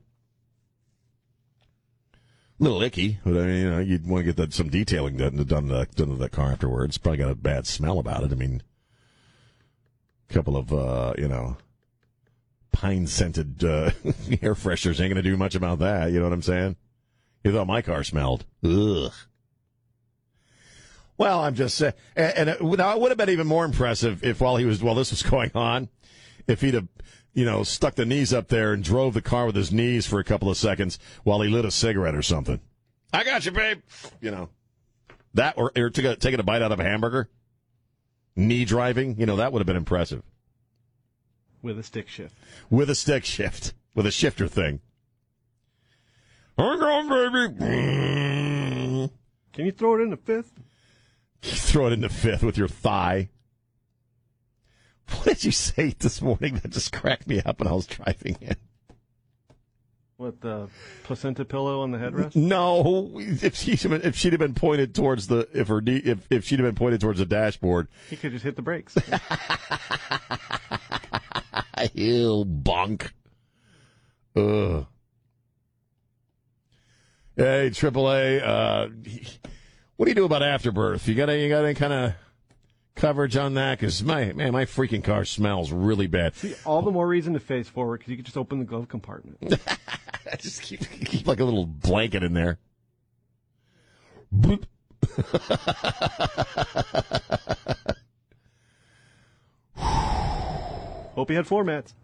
[2.59, 5.17] A little icky, but I mean, you know, you'd want to get that, some detailing
[5.17, 6.97] done, done, uh, done to that car afterwards.
[6.97, 8.31] Probably got a bad smell about it.
[8.31, 8.63] I mean,
[10.27, 11.57] a couple of, uh, you know,
[12.77, 13.89] pine scented uh,
[14.39, 16.11] air fresheners ain't going to do much about that.
[16.11, 16.75] You know what I'm saying?
[17.43, 18.45] You thought my car smelled.
[18.63, 19.11] Ugh.
[21.17, 24.39] Well, I'm just saying, and, and now it would have been even more impressive if
[24.39, 25.89] while he was while this was going on,
[26.47, 26.87] if he'd have,
[27.33, 30.19] you know, stuck the knees up there and drove the car with his knees for
[30.19, 32.59] a couple of seconds while he lit a cigarette or something.
[33.11, 33.81] I got you, babe.
[34.21, 34.49] You know,
[35.33, 37.27] that or, or a, taking a bite out of a hamburger.
[38.35, 39.19] knee driving.
[39.19, 40.21] You know, that would have been impressive.
[41.67, 42.35] With a stick shift.
[42.69, 44.79] With a stick shift, with a shifter thing.
[46.57, 49.11] Hang on, baby.
[49.53, 50.59] Can you throw it in the fifth?
[51.41, 53.29] Throw it in the fifth with your thigh.
[55.09, 58.37] What did you say this morning that just cracked me up when I was driving
[58.41, 58.55] in?
[60.17, 60.67] What the
[61.03, 62.35] placenta pillow on the headrest?
[62.35, 66.57] No, if she if she'd have been pointed towards the if her if if she'd
[66.57, 68.97] have been pointed towards the dashboard, He could just hit the brakes.
[71.93, 73.13] Ew, bunk.
[74.35, 74.85] Ugh.
[77.35, 78.87] Hey, AAA, uh,
[79.95, 81.07] what do you do about afterbirth?
[81.07, 82.13] You got any, you got any kind of
[82.95, 83.79] coverage on that?
[83.79, 86.35] Because my man, my freaking car smells really bad.
[86.35, 88.87] See, all the more reason to face forward because you could just open the glove
[88.87, 89.37] compartment.
[90.39, 92.57] just keep keep like a little blanket in there.
[94.33, 94.63] Boop.
[101.17, 101.95] Hope he had floor mats.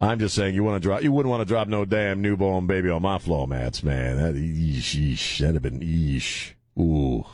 [0.00, 2.66] I'm just saying, you want to drop, you wouldn't want to drop no damn newborn
[2.66, 4.16] baby on my floor mats, man.
[4.16, 7.24] That eesh, eesh, that'd have been eesh, ooh,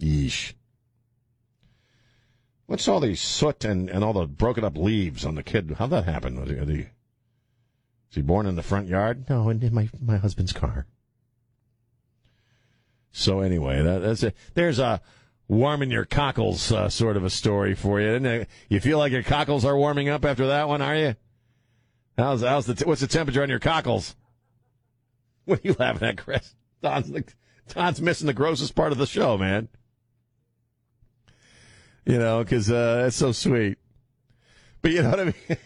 [0.00, 0.54] eesh.
[2.64, 5.74] What's all the soot and, and all the broken up leaves on the kid?
[5.78, 6.40] How'd that happen?
[6.40, 6.86] Was he, was he, was
[8.14, 9.28] he born in the front yard?
[9.28, 10.86] No, in, in my my husband's car.
[13.10, 14.36] So anyway, that, that's it.
[14.54, 15.02] There's a
[15.52, 18.46] warming your cockles uh, sort of a story for you.
[18.68, 21.14] You feel like your cockles are warming up after that one, are you?
[22.16, 24.16] How's how's the what's the temperature on your cockles?
[25.44, 26.54] What are you laughing at, Chris?
[26.82, 27.10] Don's
[27.66, 29.66] Don's missing the grossest part of the show, man.
[32.06, 33.76] You know, because uh, it's so sweet.
[34.82, 35.34] But you know what I mean.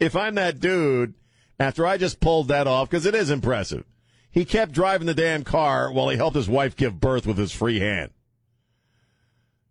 [0.00, 1.14] if I'm that dude,
[1.60, 3.84] after I just pulled that off, because it is impressive,
[4.32, 7.52] he kept driving the damn car while he helped his wife give birth with his
[7.52, 8.10] free hand.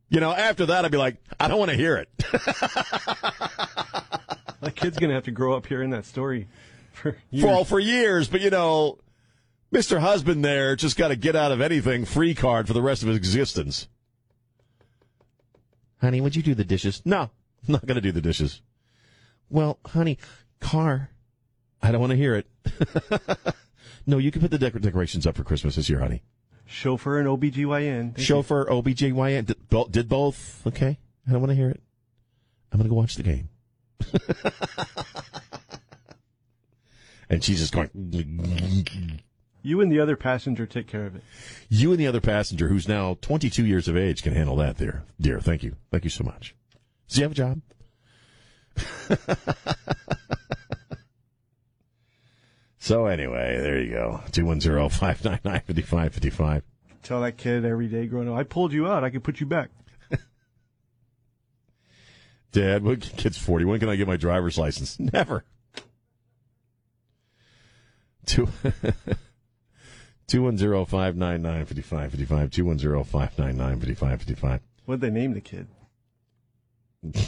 [0.09, 2.09] You know, after that, I'd be like, I don't want to hear it.
[4.61, 6.47] That kid's gonna have to grow up hearing that story
[6.93, 7.43] for years.
[7.43, 8.27] for all for years.
[8.27, 8.99] But you know,
[9.71, 13.01] Mister Husband there just got to get out of anything free card for the rest
[13.01, 13.87] of his existence.
[15.99, 17.01] Honey, would you do the dishes?
[17.05, 18.61] No, I'm not going to do the dishes.
[19.49, 20.17] Well, honey,
[20.59, 21.09] car.
[21.81, 22.47] I don't want to hear it.
[24.05, 26.23] no, you can put the decor- decorations up for Christmas this year, honey.
[26.65, 28.01] Chauffeur and OBGYN.
[28.01, 28.23] Thank you.
[28.23, 30.65] Chauffeur, OBGYN, did, bo- did both.
[30.65, 31.81] Okay, I don't want to hear it.
[32.71, 33.49] I'm going to go watch the game.
[37.29, 37.89] and she's just going.
[39.63, 41.23] You and the other passenger take care of it.
[41.69, 45.03] You and the other passenger, who's now 22 years of age, can handle that, there,
[45.19, 45.75] Dear, thank you.
[45.91, 46.55] Thank you so much.
[47.07, 47.61] Does he have a job?
[52.81, 54.19] so anyway, there you go.
[54.31, 56.63] 210-599-5555.
[57.03, 59.03] Tell that kid every day growing up, I pulled you out.
[59.03, 59.69] I could put you back.
[62.51, 64.99] Dad, when kid's 40, when can I get my driver's license?
[64.99, 65.45] Never.
[68.25, 68.47] Two.
[70.27, 74.59] 210-599-5555, 210-599-5555.
[74.85, 75.67] What'd they name the kid?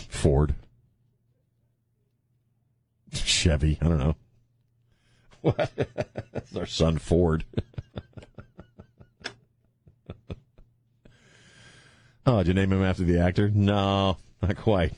[0.10, 0.56] Ford.
[3.14, 4.16] Chevy, I don't know.
[5.44, 5.70] What?
[6.32, 7.44] That's our son Ford.
[12.26, 13.52] oh, did you name him after the actor?
[13.54, 14.94] No, not quite.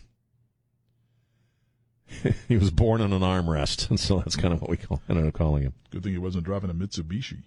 [2.48, 5.26] he was born on an armrest, and so that's kind of what we call, ended
[5.26, 5.74] up calling him.
[5.90, 7.42] Good thing he wasn't driving a Mitsubishi.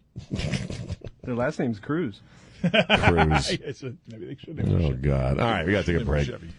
[1.22, 2.20] Their last name's Cruz.
[2.60, 3.58] Cruz.
[3.64, 5.38] Yes, maybe they should name Oh God!
[5.38, 6.26] All right, we got to take a break.
[6.26, 6.50] Chevy.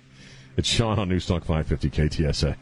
[0.56, 2.56] It's Sean on Newstalk 550 KTSA.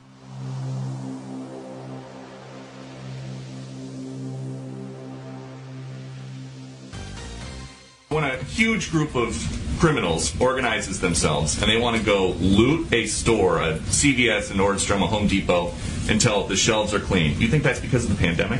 [8.17, 9.37] When a huge group of
[9.77, 15.03] criminals organizes themselves and they want to go loot a store, a CVS, a Nordstrom,
[15.03, 15.71] a Home Depot,
[16.09, 18.59] until the shelves are clean, you think that's because of the pandemic?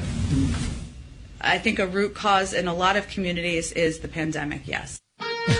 [1.41, 5.02] I think a root cause in a lot of communities is the pandemic, yes.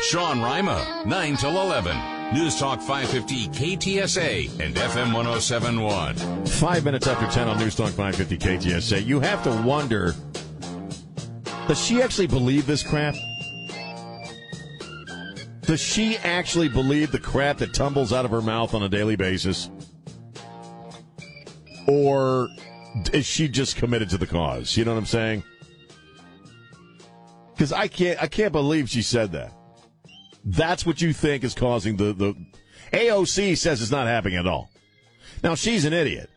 [0.04, 2.36] Sean Rima, 9 till 11.
[2.36, 6.46] News Talk 550 KTSA and FM 1071.
[6.46, 9.04] Five minutes after 10 on Newstalk 550 KTSA.
[9.04, 10.14] You have to wonder
[11.68, 13.16] does she actually believe this crap?
[15.68, 19.18] Does she actually believe the crap that tumbles out of her mouth on a daily
[19.18, 19.70] basis?
[21.88, 22.48] Or
[23.12, 24.78] is she just committed to the cause?
[24.78, 25.44] You know what I'm saying?
[27.54, 29.52] Because I can't, I can't believe she said that.
[30.46, 32.36] That's what you think is causing the, the
[32.94, 34.70] AOC says it's not happening at all.
[35.44, 36.30] Now she's an idiot.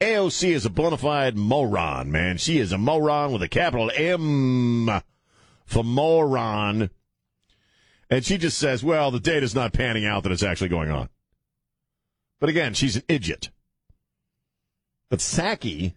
[0.00, 2.38] AOC is a bona fide moron, man.
[2.38, 5.02] She is a moron with a capital M
[5.66, 6.88] for moron.
[8.08, 11.08] And she just says, well, the data's not panning out that it's actually going on.
[12.38, 13.50] But again, she's an idiot.
[15.08, 15.94] But Psaki,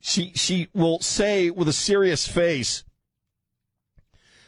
[0.00, 2.84] she she will say with a serious face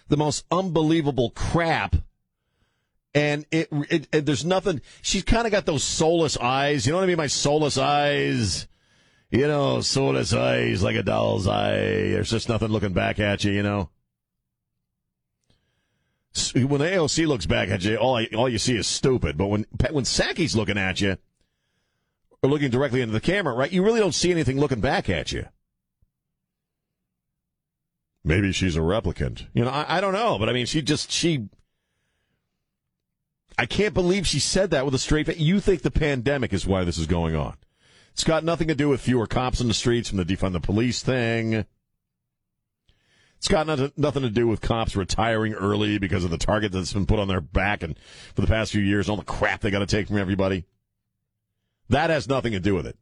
[0.08, 1.96] the most unbelievable crap
[3.14, 6.98] and it, it, it there's nothing she's kind of got those soulless eyes you know
[6.98, 8.68] what i mean my soulless eyes
[9.30, 13.52] you know soulless eyes like a doll's eye there's just nothing looking back at you
[13.52, 13.88] you know
[16.54, 19.36] when the AOC looks back at you, all I, all you see is stupid.
[19.36, 21.16] But when when Psaki's looking at you,
[22.42, 25.32] or looking directly into the camera, right, you really don't see anything looking back at
[25.32, 25.46] you.
[28.24, 29.46] Maybe she's a replicant.
[29.54, 31.48] You know, I, I don't know, but I mean, she just she.
[33.58, 35.38] I can't believe she said that with a straight face.
[35.38, 37.56] You think the pandemic is why this is going on?
[38.12, 40.60] It's got nothing to do with fewer cops in the streets from the defund the
[40.60, 41.66] police thing.
[43.38, 47.06] It's got nothing, to do with cops retiring early because of the target that's been
[47.06, 47.98] put on their back and
[48.34, 50.64] for the past few years, all the crap they got to take from everybody.
[51.90, 52.96] That has nothing to do with it.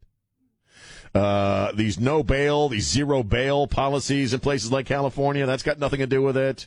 [1.15, 6.01] Uh, these no bail, these zero bail policies in places like California, that's got nothing
[6.01, 6.67] to do with it.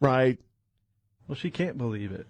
[0.00, 0.38] Right?
[1.26, 2.26] Well, she can't believe it.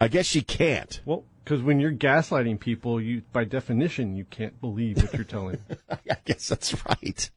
[0.00, 1.00] I guess she can't.
[1.04, 5.58] Well, because when you're gaslighting people, you by definition you can't believe what you're telling.
[5.90, 7.30] I guess that's right.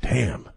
[0.00, 0.48] Damn.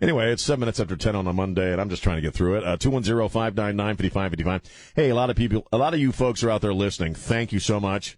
[0.00, 2.32] Anyway, it's seven minutes after 10 on a Monday, and I'm just trying to get
[2.34, 2.64] through it.
[2.64, 4.60] Uh, 210-599-5555.
[4.94, 7.14] Hey, a lot of people, a lot of you folks are out there listening.
[7.14, 8.16] Thank you so much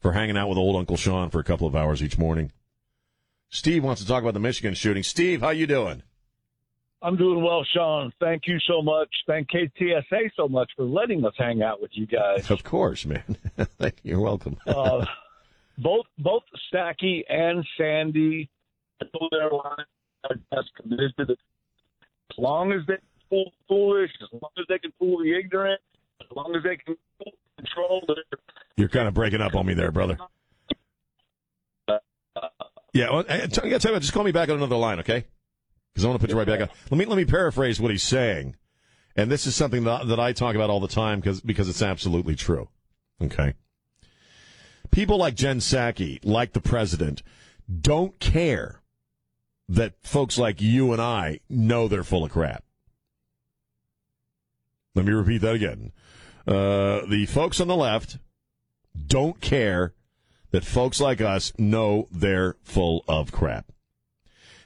[0.00, 2.50] for hanging out with old Uncle Sean for a couple of hours each morning.
[3.50, 5.02] Steve wants to talk about the Michigan shooting.
[5.04, 6.02] Steve, how you doing?
[7.00, 8.12] I'm doing well, Sean.
[8.18, 9.08] Thank you so much.
[9.28, 12.50] Thank KTSA so much for letting us hang out with you guys.
[12.50, 13.36] Of course, man.
[14.02, 14.56] You're welcome.
[14.66, 15.06] uh,
[15.78, 18.50] both both Psaki and Sandy
[19.00, 19.76] are
[20.76, 21.36] committed to
[22.30, 22.96] as long as they
[23.30, 25.80] fool foolish, as long as they can fool the ignorant,
[26.20, 26.96] as long as they can
[27.56, 28.16] control their
[28.76, 30.18] You're kind of breaking up on me there, brother.
[32.92, 35.26] Yeah, well, tell just call me back on another line, okay?
[35.92, 36.68] Because I want to put you right back on.
[36.90, 38.56] Let me let me paraphrase what he's saying,
[39.14, 41.82] and this is something that, that I talk about all the time because because it's
[41.82, 42.68] absolutely true.
[43.22, 43.54] Okay,
[44.90, 47.22] people like Jen Psaki, like the president,
[47.80, 48.82] don't care
[49.68, 52.64] that folks like you and I know they're full of crap.
[54.94, 55.92] Let me repeat that again.
[56.46, 58.18] Uh, the folks on the left
[59.06, 59.94] don't care
[60.50, 63.66] that folks like us know they're full of crap.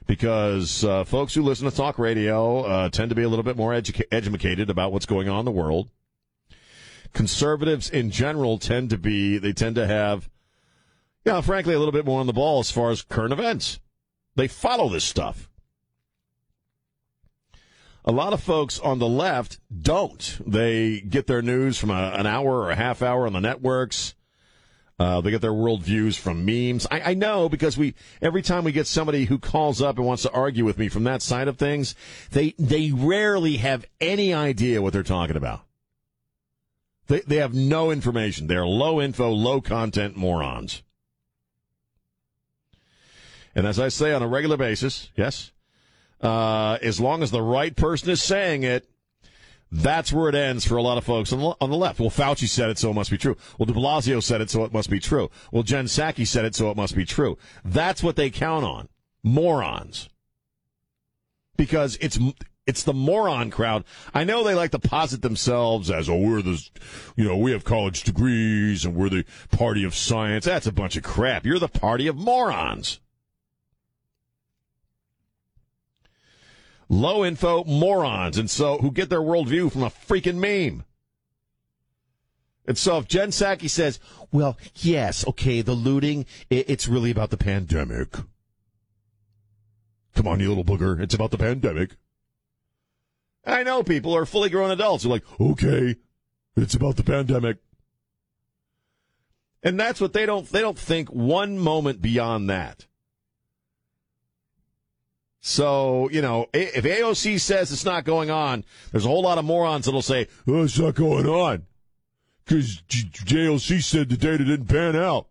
[0.06, 3.56] Because uh, folks who listen to talk radio uh, tend to be a little bit
[3.56, 5.88] more educa- educated about what's going on in the world.
[7.12, 10.30] Conservatives in general tend to be, they tend to have,
[11.24, 13.80] you know, frankly, a little bit more on the ball as far as current events.
[14.34, 15.48] They follow this stuff.
[18.04, 20.38] A lot of folks on the left don't.
[20.44, 24.14] They get their news from a, an hour or a half hour on the networks.
[24.98, 26.86] Uh, they get their worldviews from memes.
[26.90, 30.22] I, I, know because we every time we get somebody who calls up and wants
[30.22, 31.94] to argue with me from that side of things,
[32.30, 35.62] they they rarely have any idea what they're talking about.
[37.08, 38.46] They they have no information.
[38.46, 40.82] They're low info, low content morons.
[43.54, 45.52] And as I say on a regular basis, yes,
[46.22, 48.88] uh, as long as the right person is saying it,
[49.70, 51.98] that's where it ends for a lot of folks on the, on the left.
[51.98, 53.36] Well, Fauci said it, so it must be true.
[53.58, 55.30] Well, de Blasio said it, so it must be true.
[55.50, 57.38] Well, Jen Psaki said it, so it must be true.
[57.64, 58.88] That's what they count on.
[59.22, 60.10] Morons.
[61.56, 62.18] Because it's
[62.66, 63.84] it's the moron crowd.
[64.14, 66.62] I know they like to posit themselves as, oh, we're the,
[67.16, 70.44] you know, we have college degrees and we're the party of science.
[70.44, 71.44] That's a bunch of crap.
[71.44, 73.00] You're the party of morons.
[76.92, 80.84] low info morons, and so who get their worldview from a freaking meme.
[82.66, 83.98] And so if Jen Psaki says,
[84.30, 88.12] well, yes, okay, the looting, it's really about the pandemic.
[90.14, 91.00] Come on, you little booger.
[91.00, 91.96] It's about the pandemic.
[93.44, 95.96] I know people are fully grown adults who are like, okay,
[96.56, 97.58] it's about the pandemic.
[99.62, 102.86] And that's what they don't, they don't think one moment beyond that.
[105.40, 109.44] So, you know, if AOC says it's not going on, there's a whole lot of
[109.44, 111.66] morons that'll say, oh, it's not going on.
[112.44, 115.26] Because AOC said the data didn't pan out.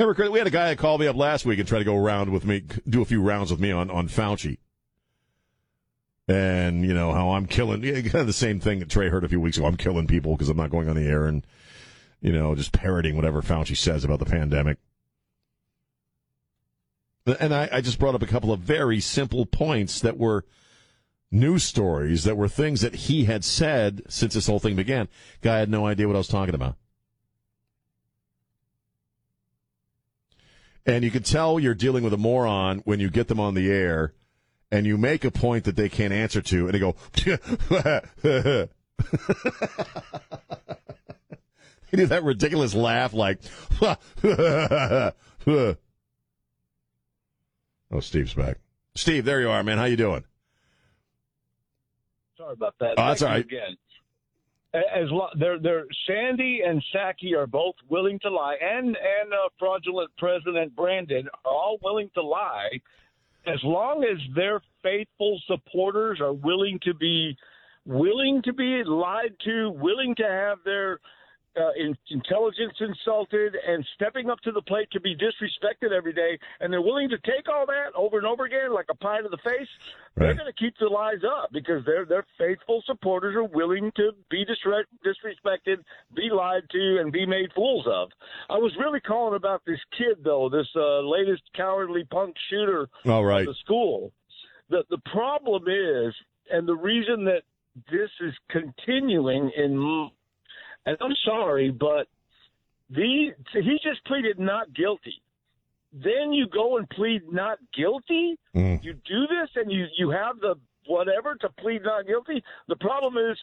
[0.00, 1.94] Remember, we had a guy that called me up last week and tried to go
[1.94, 4.56] around with me, do a few rounds with me on, on Fauci.
[6.26, 9.28] And, you know, how I'm killing, kind of the same thing that Trey heard a
[9.28, 9.66] few weeks ago.
[9.66, 11.46] I'm killing people because I'm not going on the air and,
[12.22, 14.78] you know, just parroting whatever Fauci says about the pandemic.
[17.38, 20.46] And I, I just brought up a couple of very simple points that were
[21.30, 25.08] news stories that were things that he had said since this whole thing began.
[25.42, 26.76] Guy had no idea what I was talking about.
[30.90, 33.70] And you can tell you're dealing with a moron when you get them on the
[33.70, 34.12] air
[34.72, 36.96] and you make a point that they can't answer to, and they go,
[38.22, 38.68] they
[41.92, 43.38] do that ridiculous laugh like,
[43.80, 43.96] oh,
[48.00, 48.58] Steve's back.
[48.96, 49.78] Steve, there you are, man.
[49.78, 50.24] How you doing?
[52.36, 52.94] Sorry about that.
[52.98, 53.44] Oh, that's all right.
[53.44, 53.76] Again,
[54.72, 59.48] as lo- they're, they're Sandy and Psaki are both willing to lie, and and uh,
[59.58, 62.70] fraudulent President Brandon are all willing to lie,
[63.46, 67.36] as long as their faithful supporters are willing to be
[67.86, 71.00] willing to be lied to, willing to have their
[71.56, 76.38] uh, in, intelligence insulted, and stepping up to the plate to be disrespected every day,
[76.60, 79.28] and they're willing to take all that over and over again like a pie to
[79.28, 79.68] the face.
[80.16, 84.12] They're going to keep the lies up because their their faithful supporters are willing to
[84.30, 85.78] be disre- disrespected,
[86.14, 88.10] be lied to, and be made fools of.
[88.48, 93.24] I was really calling about this kid though, this uh, latest cowardly punk shooter All
[93.24, 93.46] right.
[93.46, 94.12] the school.
[94.68, 96.14] The the problem is,
[96.50, 97.42] and the reason that
[97.90, 100.10] this is continuing in,
[100.86, 102.06] and I'm sorry, but
[102.90, 105.22] the he just pleaded not guilty.
[105.92, 108.38] Then you go and plead not guilty.
[108.54, 108.82] Mm.
[108.82, 110.54] You do this, and you you have the
[110.86, 112.42] whatever to plead not guilty.
[112.68, 113.38] The problem is,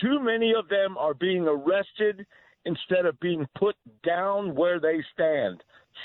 [0.00, 2.26] too many of them are being arrested
[2.64, 3.74] instead of being put
[4.06, 5.62] down where they stand,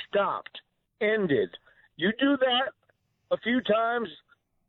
[0.07, 0.59] stopped,
[1.01, 1.49] ended.
[1.97, 2.71] You do that
[3.31, 4.09] a few times,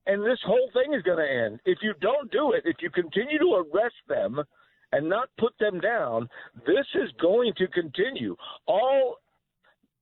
[0.06, 1.60] and this whole thing is going to end.
[1.64, 4.42] If you don't do it, if you continue to arrest them
[4.92, 6.28] and not put them down,
[6.66, 8.36] this is going to continue.
[8.66, 9.16] All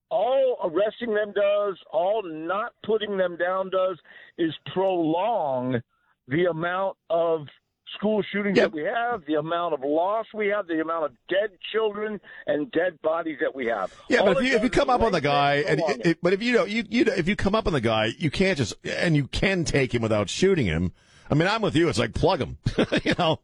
[0.08, 3.98] all arresting them does, all not putting them down does,
[4.38, 5.80] is prolong
[6.28, 7.46] the amount of
[7.94, 11.50] school shootings that we have, the amount of loss we have, the amount of dead
[11.72, 13.92] children and dead bodies that we have.
[14.08, 16.06] Yeah, All but if you if you come up on the guy, and it.
[16.06, 18.30] it, but if you know you you if you come up on the guy, you
[18.30, 20.92] can't just and you can take him without shooting him.
[21.30, 21.88] I mean, I'm with you.
[21.88, 22.58] It's like plug him,
[23.04, 23.40] you know.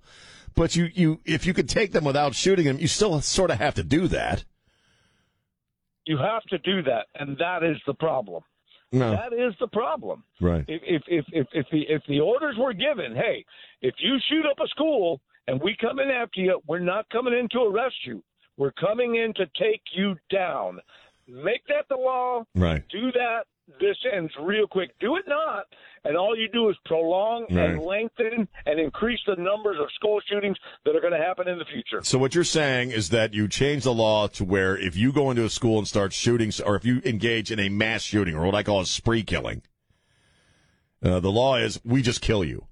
[0.54, 3.58] But you you if you could take them without shooting them, you still sort of
[3.58, 4.44] have to do that.
[6.06, 8.42] You have to do that, and that is the problem.
[8.90, 9.12] No.
[9.12, 10.22] That is the problem.
[10.40, 10.64] Right.
[10.68, 13.44] If if if if, if the if the orders were given, hey,
[13.80, 17.32] if you shoot up a school and we come in after you, we're not coming
[17.32, 18.22] in to arrest you.
[18.58, 20.78] We're coming in to take you down.
[21.26, 22.44] Make that the law.
[22.54, 22.84] Right.
[22.90, 23.44] Do that.
[23.80, 24.90] This ends real quick.
[25.00, 25.64] Do it not,
[26.04, 30.56] and all you do is prolong and lengthen and increase the numbers of school shootings
[30.84, 32.02] that are going to happen in the future.
[32.02, 35.30] So what you're saying is that you change the law to where if you go
[35.30, 38.44] into a school and start shooting, or if you engage in a mass shooting, or
[38.44, 39.62] what I call a spree killing,
[41.04, 42.66] uh, the law is we just kill you.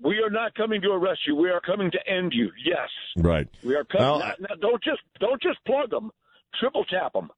[0.00, 1.36] We are not coming to arrest you.
[1.36, 2.50] We are coming to end you.
[2.64, 2.88] Yes.
[3.16, 3.46] Right.
[3.62, 4.04] We are coming.
[4.06, 6.10] Well, not, not- don't just don't just plug them.
[6.58, 7.30] Triple tap them.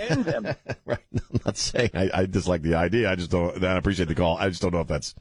[0.00, 0.44] End them.
[0.86, 0.98] right.
[1.12, 3.10] I'm not saying I, I dislike the idea.
[3.10, 3.62] I just don't.
[3.62, 4.38] I appreciate the call.
[4.38, 5.14] I just don't know if that's.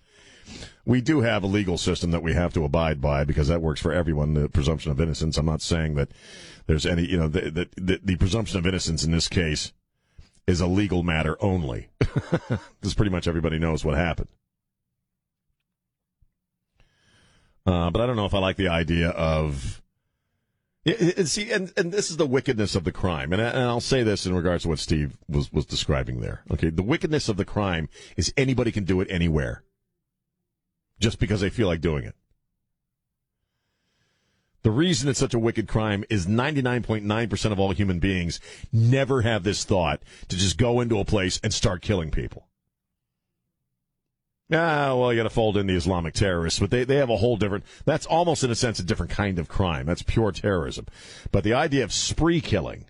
[0.86, 3.82] We do have a legal system that we have to abide by because that works
[3.82, 4.34] for everyone.
[4.34, 5.38] The presumption of innocence.
[5.38, 6.10] I'm not saying that
[6.68, 7.06] there's any.
[7.06, 9.74] You know, the the, the, the presumption of innocence in this case
[10.48, 14.30] is a legal matter only, because pretty much everybody knows what happened.
[17.66, 19.82] Uh, but I don't know if I like the idea of.
[20.86, 23.80] And see, and, and this is the wickedness of the crime, and, I, and I'll
[23.80, 26.44] say this in regards to what Steve was was describing there.
[26.52, 29.64] Okay, the wickedness of the crime is anybody can do it anywhere,
[31.00, 32.16] just because they feel like doing it.
[34.62, 38.40] The reason it's such a wicked crime is 99.9% of all human beings
[38.72, 42.48] never have this thought to just go into a place and start killing people.
[44.52, 47.18] Ah, well, you got to fold in the Islamic terrorists, but they, they have a
[47.18, 49.88] whole different, that's almost in a sense a different kind of crime.
[49.88, 50.86] That's pure terrorism.
[51.32, 52.86] But the idea of spree killing,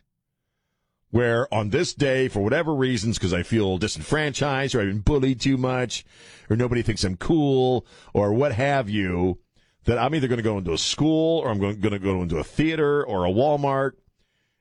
[1.12, 5.40] where on this day, for whatever reasons, because I feel disenfranchised or I've been bullied
[5.40, 6.04] too much,
[6.50, 9.40] or nobody thinks I'm cool, or what have you,
[9.86, 12.38] that I'm either going to go into a school or I'm going, to go into
[12.38, 13.94] a theater or a Walmart,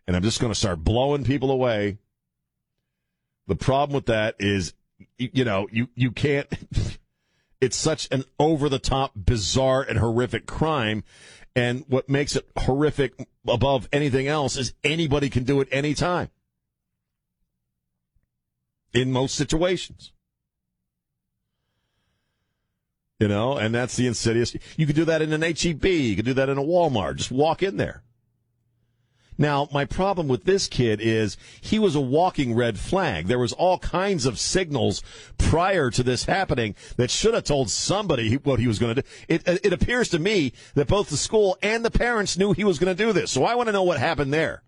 [0.06, 1.98] and I'm just going to start blowing people away.
[3.48, 4.74] The problem with that is,
[5.18, 6.48] you know, you, you can't,
[7.60, 11.04] it's such an over the top, bizarre, and horrific crime.
[11.56, 16.30] And what makes it horrific above anything else is anybody can do it anytime.
[18.92, 20.12] In most situations.
[23.20, 24.56] You know, and that's the insidious.
[24.76, 25.84] You could do that in an HEB.
[25.84, 27.16] You could do that in a Walmart.
[27.16, 28.02] Just walk in there.
[29.36, 33.26] Now, my problem with this kid is he was a walking red flag.
[33.26, 35.02] There was all kinds of signals
[35.38, 39.08] prior to this happening that should have told somebody what he was going to do.
[39.28, 42.78] It, it appears to me that both the school and the parents knew he was
[42.78, 43.32] going to do this.
[43.32, 44.62] So I want to know what happened there.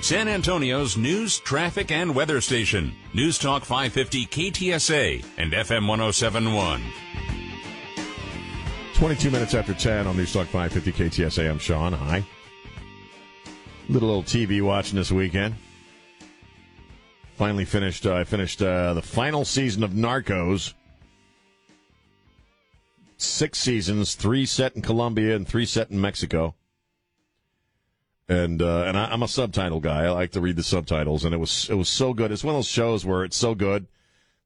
[0.00, 2.94] San Antonio's news, traffic, and weather station.
[3.12, 6.82] News Talk 550 KTSA and FM 1071.
[8.94, 11.50] 22 minutes after 10 on News Talk 550 KTSA.
[11.50, 11.92] I'm Sean.
[11.92, 12.24] Hi.
[13.88, 15.56] Little old TV watching this weekend.
[17.34, 18.06] Finally finished.
[18.06, 20.74] Uh, I finished uh, the final season of Narcos.
[23.18, 26.54] Six seasons, three set in Colombia and three set in Mexico.
[28.28, 30.04] And uh, and I, I'm a subtitle guy.
[30.04, 32.30] I like to read the subtitles, and it was it was so good.
[32.30, 33.86] It's one of those shows where it's so good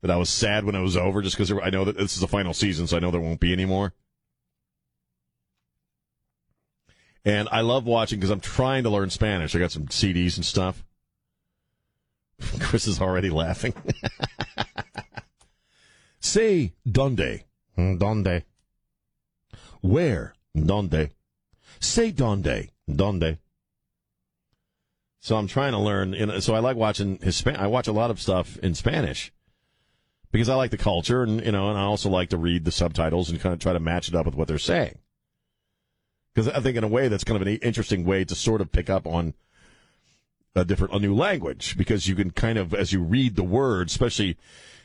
[0.03, 2.20] that I was sad when it was over, just because I know that this is
[2.20, 3.93] the final season, so I know there won't be any more.
[7.24, 9.55] And I love watching because I'm trying to learn Spanish.
[9.55, 10.85] I got some CDs and stuff.
[12.61, 13.74] Chris is already laughing.
[16.20, 17.45] Say donde.
[17.76, 18.45] Donde.
[19.80, 20.35] Where?
[20.55, 21.11] Donde.
[21.80, 22.70] Say donde.
[22.93, 23.39] Donde.
[25.23, 26.14] So I'm trying to learn.
[26.14, 27.57] You know, so I like watching Hispan.
[27.57, 29.33] I watch a lot of stuff in Spanish
[30.33, 32.73] because I like the culture, and you know, and I also like to read the
[32.73, 34.99] subtitles and kind of try to match it up with what they're saying.
[36.35, 38.73] Because I think in a way that's kind of an interesting way to sort of
[38.73, 39.35] pick up on
[40.57, 43.93] a different, a new language because you can kind of, as you read the words,
[43.93, 44.37] especially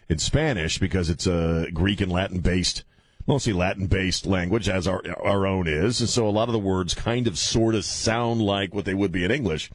[0.07, 2.83] in Spanish, because it's a Greek and Latin based,
[3.28, 6.59] mostly Latin based language, as our our own is, and so a lot of the
[6.59, 9.69] words kind of sort of sound like what they would be in English,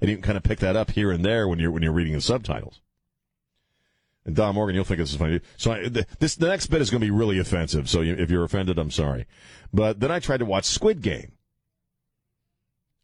[0.00, 1.92] and you can kind of pick that up here and there when you're when you're
[1.92, 2.80] reading the subtitles.
[4.26, 5.40] And Don Morgan, you'll think this is funny.
[5.56, 7.88] So I, this the next bit is going to be really offensive.
[7.88, 9.26] So you, if you're offended, I'm sorry.
[9.72, 11.32] But then I tried to watch Squid Game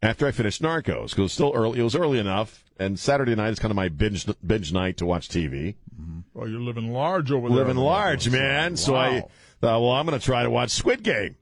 [0.03, 1.78] after I finished Narcos because it was still early.
[1.78, 5.07] It was early enough, and Saturday night is kind of my binge binge night to
[5.07, 5.76] watch TV.
[5.94, 6.20] Mm-hmm.
[6.34, 7.59] Oh, you're living large over there.
[7.59, 8.76] Living large, man.
[8.76, 9.24] So I
[9.62, 11.36] Thought, well, I'm going to try to watch Squid Game,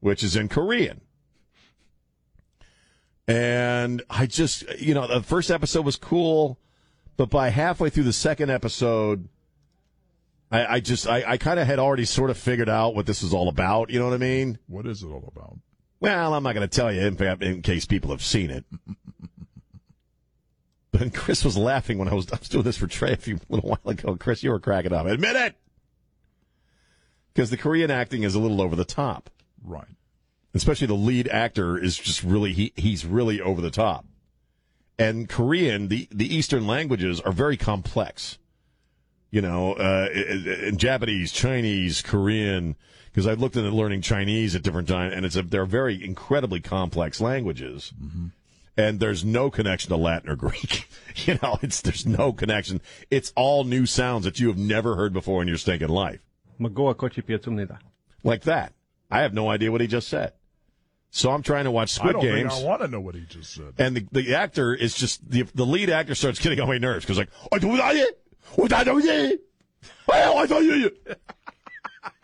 [0.00, 1.00] which is in Korean.
[3.28, 6.58] And I just, you know, the first episode was cool,
[7.16, 9.28] but by halfway through the second episode,
[10.50, 13.22] I, I just, I, I kind of had already sort of figured out what this
[13.22, 13.90] was all about.
[13.90, 14.58] You know what I mean?
[14.66, 15.56] What is it all about?
[16.00, 18.64] Well, I'm not going to tell you in, in case people have seen it.
[20.92, 23.38] But Chris was laughing when I was, I was doing this for Trey a few
[23.50, 24.16] little while ago.
[24.16, 25.04] Chris, you were cracking up.
[25.04, 25.54] Admit it!
[27.36, 29.28] Because the Korean acting is a little over the top.
[29.62, 29.84] Right.
[30.54, 34.06] Especially the lead actor is just really, he, he's really over the top.
[34.98, 38.38] And Korean, the, the Eastern languages are very complex.
[39.30, 42.74] You know, uh, in Japanese, Chinese, Korean,
[43.12, 46.60] because I've looked into learning Chinese at different times, and it's a, they're very incredibly
[46.60, 47.92] complex languages.
[48.78, 50.88] And there's no connection to Latin or Greek.
[51.26, 52.80] you know, it's there's no connection.
[53.10, 56.25] It's all new sounds that you have never heard before in your stinking life.
[56.60, 57.78] Magoa kochi piatsumnida.
[58.24, 58.72] Like that.
[59.10, 60.32] I have no idea what he just said.
[61.10, 62.52] So I'm trying to watch I Squid don't Games.
[62.54, 63.74] think I want to know what he just said.
[63.78, 67.04] And the, the actor is just the the lead actor starts getting on my nerves
[67.04, 67.94] because like I do that, I
[68.56, 69.02] do that, I do
[71.04, 71.18] that.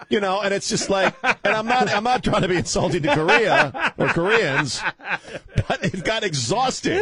[0.08, 3.02] You know, and it's just like, and I'm not I'm not trying to be insulting
[3.02, 4.80] to Korea or Koreans,
[5.68, 7.00] but it got exhausting.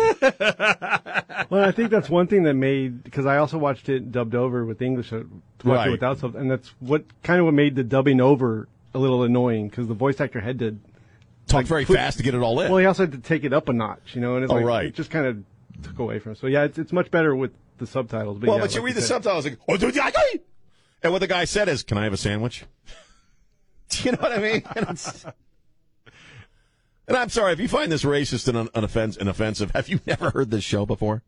[1.51, 4.65] Well, I think that's one thing that made because I also watched it dubbed over
[4.65, 5.27] with English, watched
[5.65, 5.89] Right.
[5.89, 9.23] it without sub, and that's what kind of what made the dubbing over a little
[9.25, 10.77] annoying because the voice actor had to
[11.47, 12.71] Talk very fast to get it all in.
[12.71, 14.57] Well, he also had to take it up a notch, you know, and it's Oh,
[14.57, 14.87] like right.
[14.87, 15.43] it just kind of
[15.83, 16.33] took away from.
[16.33, 16.39] it.
[16.39, 18.39] So yeah, it's it's much better with the subtitles.
[18.39, 20.13] But well, yeah, but you like read the said- subtitles like, "Oh, do that."
[21.03, 22.65] And what the guy said is, "Can I have a sandwich?"
[23.91, 24.63] Do you know what I mean?
[24.77, 25.25] And, it's-
[27.09, 29.73] and I'm sorry if you find this racist and, un- unoffens- and offensive.
[29.73, 31.23] Have you never heard this show before?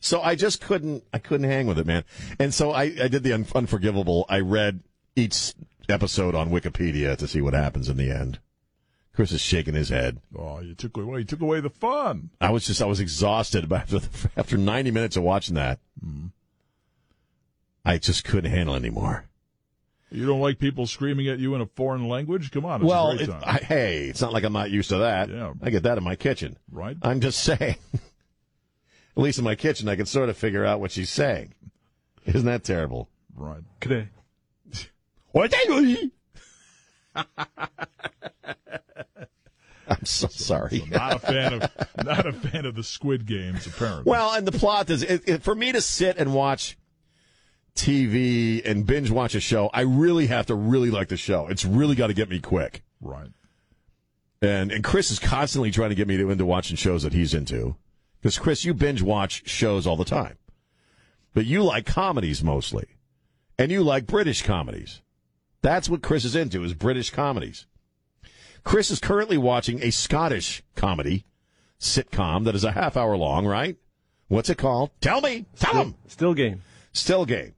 [0.00, 1.04] So I just couldn't.
[1.12, 2.04] I couldn't hang with it, man.
[2.38, 4.24] And so I, I did the un- unforgivable.
[4.28, 4.80] I read
[5.16, 5.52] each
[5.88, 8.38] episode on Wikipedia to see what happens in the end.
[9.12, 10.20] Chris is shaking his head.
[10.38, 12.30] Oh, you took away, you took away the fun.
[12.40, 14.00] I was just I was exhausted but after
[14.36, 15.80] after 90 minutes of watching that.
[16.02, 16.26] Mm-hmm.
[17.84, 19.24] I just couldn't handle anymore.
[20.12, 22.50] You don't like people screaming at you in a foreign language?
[22.50, 23.42] Come on, it's well, a great it- time.
[23.44, 25.28] I, hey, it's not like I'm not used to that.
[25.30, 25.52] Yeah.
[25.62, 26.56] I get that in my kitchen.
[26.70, 26.96] Right.
[27.02, 27.76] I'm just saying.
[27.92, 31.54] At least in my kitchen, I can sort of figure out what she's saying.
[32.26, 33.08] Isn't that terrible?
[33.34, 33.62] right.
[33.80, 34.08] Today.
[35.32, 36.10] What they doing?
[39.88, 40.84] I'm so sorry.
[40.90, 41.70] Not a fan of
[42.04, 44.10] not a fan of the Squid Games, apparently.
[44.10, 46.76] Well, and the plot is it, it, for me to sit and watch
[47.80, 51.46] TV and binge watch a show, I really have to really like the show.
[51.48, 52.82] It's really got to get me quick.
[53.00, 53.30] Right.
[54.42, 57.34] And and Chris is constantly trying to get me to, into watching shows that he's
[57.34, 57.76] into.
[58.20, 60.36] Because Chris, you binge watch shows all the time,
[61.32, 62.86] but you like comedies mostly,
[63.58, 65.00] and you like British comedies.
[65.62, 67.66] That's what Chris is into is British comedies.
[68.62, 71.24] Chris is currently watching a Scottish comedy
[71.78, 73.46] sitcom that is a half hour long.
[73.46, 73.76] Right?
[74.28, 74.90] What's it called?
[75.00, 75.46] Tell me.
[75.58, 75.94] Tell Still, him.
[76.06, 76.62] still game.
[76.92, 77.54] Still game.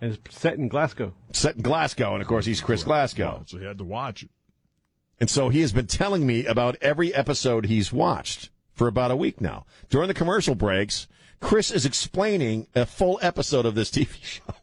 [0.00, 1.12] And it's set in Glasgow.
[1.32, 3.42] Set in Glasgow, and of course he's Chris Glasgow.
[3.46, 4.30] So he had to watch it.
[5.20, 9.16] And so he has been telling me about every episode he's watched for about a
[9.16, 9.66] week now.
[9.90, 11.06] During the commercial breaks,
[11.40, 14.54] Chris is explaining a full episode of this TV show.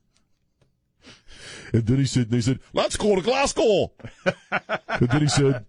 [1.74, 3.92] And then he said, they said, let's go to Glasgow.
[4.88, 5.66] and then he said,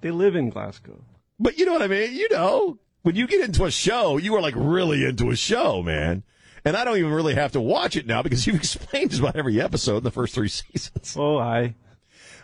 [0.00, 1.04] They live in Glasgow.
[1.38, 2.14] but you know what I mean?
[2.14, 5.82] You know, when you get into a show, you are like really into a show,
[5.82, 6.24] man.
[6.64, 9.36] And I don't even really have to watch it now because you've explained just about
[9.36, 11.16] every episode in the first three seasons.
[11.18, 11.74] Oh, I.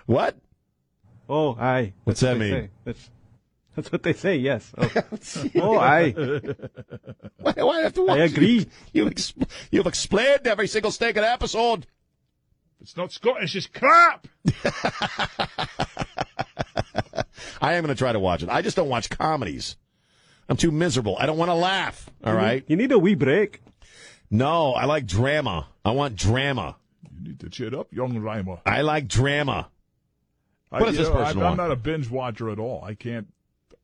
[0.07, 0.37] What?
[1.29, 1.93] Oh, I.
[2.05, 2.69] What's That's that what mean?
[2.85, 3.11] That's,
[3.77, 4.73] that's what they say, yes.
[4.79, 4.91] Oh,
[5.63, 6.11] oh aye.
[7.39, 8.59] Why do I have to watch I agree.
[8.61, 8.69] it?
[8.93, 9.35] You've, ex-
[9.71, 11.87] you've explained every single stinking episode.
[12.81, 14.27] It's not Scottish, it's crap.
[17.61, 18.49] I am going to try to watch it.
[18.49, 19.77] I just don't watch comedies.
[20.49, 21.17] I'm too miserable.
[21.19, 22.09] I don't want to laugh.
[22.25, 23.61] All You need- You need a wee break.
[24.31, 25.69] No, I like drama.
[25.85, 26.77] I want drama.
[27.21, 28.61] You need to cheer up, young Rima.
[28.67, 29.69] I like drama.
[30.71, 31.61] I- What does you this know, person I'm, want?
[31.61, 32.85] I'm not a binge watcher at all.
[32.85, 33.27] I can't.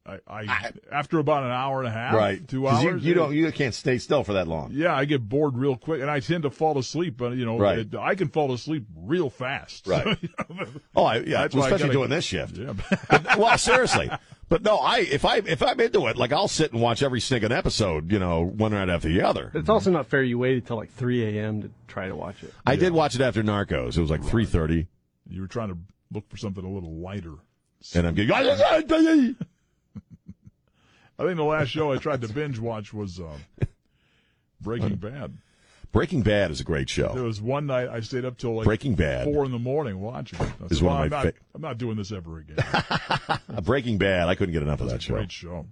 [0.07, 2.47] I, I, after about an hour and a half, right.
[2.47, 2.85] two hours.
[2.85, 3.35] You, you don't.
[3.35, 4.71] You can't stay still for that long.
[4.75, 7.15] Yeah, I get bored real quick, and I tend to fall asleep.
[7.17, 7.79] But you know, Right.
[7.79, 9.87] it- I can fall asleep real fast.
[9.87, 10.19] Right.
[10.97, 11.41] Oh, I, yeah.
[11.43, 12.57] I especially gotta- doing this shift.
[12.59, 12.75] Yeah.
[13.11, 14.11] But, well, seriously.
[14.49, 17.21] But no, I if I if I'm into it, like I'll sit and watch every
[17.21, 18.13] single episode.
[18.13, 19.51] You know, one right after the other.
[19.55, 21.63] It's also not fair you waited till like 3 a.m.
[21.63, 22.53] to try to watch it.
[22.67, 23.97] I did watch it after Narcos.
[23.97, 24.87] It was like three thirty,
[25.29, 25.79] you were trying to
[26.13, 27.35] look for something a little lighter.
[27.95, 28.33] and I'm getting.
[31.17, 33.39] I think the last show I tried to binge watch was uh,
[34.61, 35.37] Breaking Bad.
[35.95, 37.13] Breaking Bad is a great show.
[37.15, 39.25] There was one night I stayed up till like Breaking Bad.
[39.33, 40.49] four in the morning watching it.
[40.61, 42.57] I Is said, one of my I'm, not, I'm not doing this ever again.
[43.63, 44.29] Breaking Bad.
[44.29, 45.15] I couldn't get enough of that show.
[45.15, 45.67] Great show.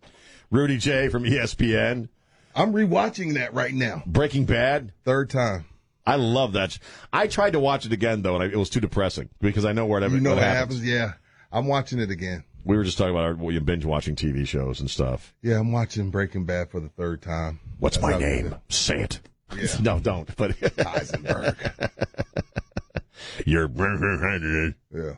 [0.52, 2.08] Rudy J from ESPN.
[2.54, 4.04] I'm rewatching that right now.
[4.06, 4.92] Breaking Bad.
[5.04, 5.64] Third time.
[6.06, 6.78] I love that.
[7.12, 9.72] I tried to watch it again though, and I, it was too depressing because I
[9.72, 10.76] know where it You know what what happens.
[10.78, 10.88] happens?
[10.88, 11.12] Yeah.
[11.50, 12.44] I'm watching it again.
[12.64, 15.34] We were just talking about our we binge watching TV shows and stuff.
[15.42, 17.58] Yeah, I'm watching Breaking Bad for the third time.
[17.80, 18.54] What's That's my how name?
[18.68, 19.20] Say it.
[19.56, 19.66] Yeah.
[19.80, 20.34] No, don't.
[20.36, 21.56] But Heisenberg.
[23.46, 23.68] You're.
[24.94, 25.16] Yeah.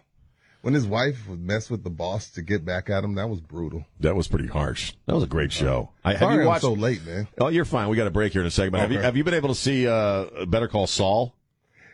[0.62, 3.41] When his wife would mess with the boss to get back at him, that was
[3.41, 3.85] brutal.
[4.01, 4.95] That was pretty harsh.
[5.05, 5.91] That was a great show.
[6.03, 6.62] I, have Sorry you I'm watched?
[6.62, 7.28] so late, man.
[7.39, 7.91] Oh, you're fine.
[7.91, 8.72] We got a break here in a second.
[8.72, 9.05] But have you Okay.
[9.05, 11.35] have you been able to see uh, Better Call Saul?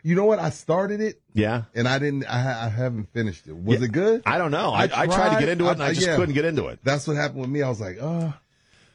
[0.05, 0.39] You know what?
[0.39, 1.65] I started it Yeah.
[1.75, 2.25] and I didn't.
[2.27, 3.57] I, I haven't finished it.
[3.57, 3.87] Was Yeah.
[3.87, 4.23] it good?
[4.25, 4.71] I don't know.
[4.73, 6.17] I, I, tried to get into it and I, just yeah.
[6.17, 6.79] couldn't get into it.
[6.85, 7.63] That's what happened with me.
[7.63, 8.31] I was like, uh,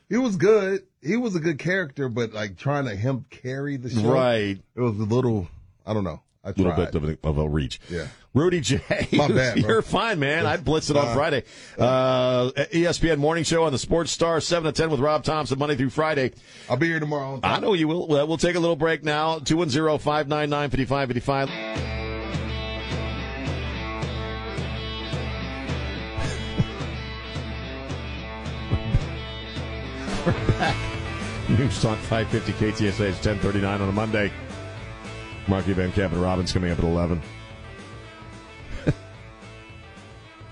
[0.09, 0.83] it was good.
[1.05, 4.59] He was a good character, but like trying to him carry the show, Right.
[4.75, 5.47] It was a little.
[5.85, 6.21] I don't know.
[6.43, 7.79] I A little bit of a, of a reach.
[7.89, 8.07] Yeah.
[8.35, 8.79] Rudy J.
[9.13, 9.57] My bad.
[9.59, 10.45] You're fine, man.
[10.45, 11.43] I blitzed it on Friday.
[11.77, 15.75] Uh, ESPN Morning Show on the Sports Star, 7 to 10 with Rob Thompson, Monday
[15.75, 16.33] through Friday.
[16.69, 17.33] I'll be here tomorrow.
[17.35, 18.07] On I know you will.
[18.07, 19.39] Well, we'll take a little break now.
[19.39, 21.49] 210 599 5555.
[30.25, 30.94] We're back.
[31.57, 32.83] News Talk 550 KTSA.
[32.83, 34.29] It's 1039 on a Monday.
[35.47, 37.21] Marky Van Camp and Robbins coming up at 11.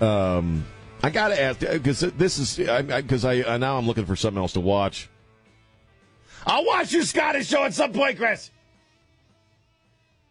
[0.00, 0.64] um,
[1.02, 4.40] I got to ask, because this is, because I, I, now I'm looking for something
[4.40, 5.10] else to watch.
[6.46, 8.50] I'll watch your Scottish show at some point, Chris.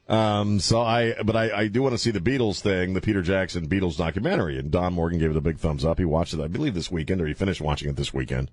[0.10, 3.22] Um, so I, but I, I do want to see the Beatles thing, the Peter
[3.22, 6.00] Jackson Beatles documentary, and Don Morgan gave it a big thumbs up.
[6.00, 8.50] He watched it, I believe, this weekend, or he finished watching it this weekend.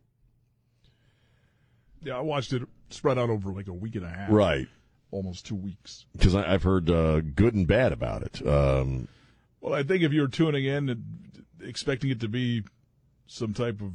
[2.02, 4.30] Yeah, I watched it spread out over like a week and a half.
[4.30, 4.68] Right.
[5.10, 6.06] Almost two weeks.
[6.12, 8.46] Because I've heard uh, good and bad about it.
[8.46, 9.08] Um,
[9.60, 11.04] Well, I think if you're tuning in and
[11.62, 12.64] expecting it to be
[13.26, 13.92] some type of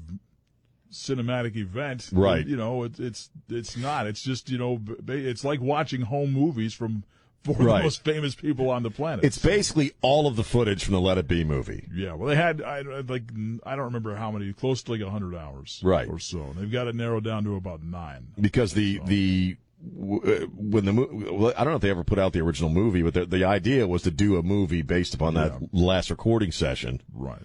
[0.92, 2.46] cinematic event, Right.
[2.46, 4.08] You know, it, it's it's not.
[4.08, 7.04] It's just you know, it's like watching home movies from
[7.46, 7.78] four of Right.
[7.78, 9.24] the most famous people on the planet.
[9.24, 11.88] it's basically all of the footage from the Let It Be movie.
[11.94, 12.14] yeah.
[12.14, 13.24] Well, they had I like
[13.66, 16.10] I don't remember how many, close to like hundred hours, Right.
[16.10, 16.54] or so.
[16.58, 18.28] They've got it narrowed down to about nine.
[18.40, 22.34] because the the uh, when the well, I don't know if they ever put out
[22.34, 25.54] the original movie, but the, the idea was to do a movie based upon that
[25.72, 27.42] last recording session, Right.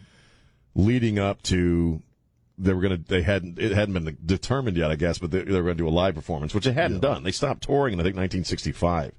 [0.74, 2.02] leading up to
[2.56, 5.52] they were gonna they hadn't it hadn't been determined yet, I guess, but they, they
[5.52, 7.22] were gonna do a live performance, which they hadn't done.
[7.24, 9.12] They stopped touring in I think 1965.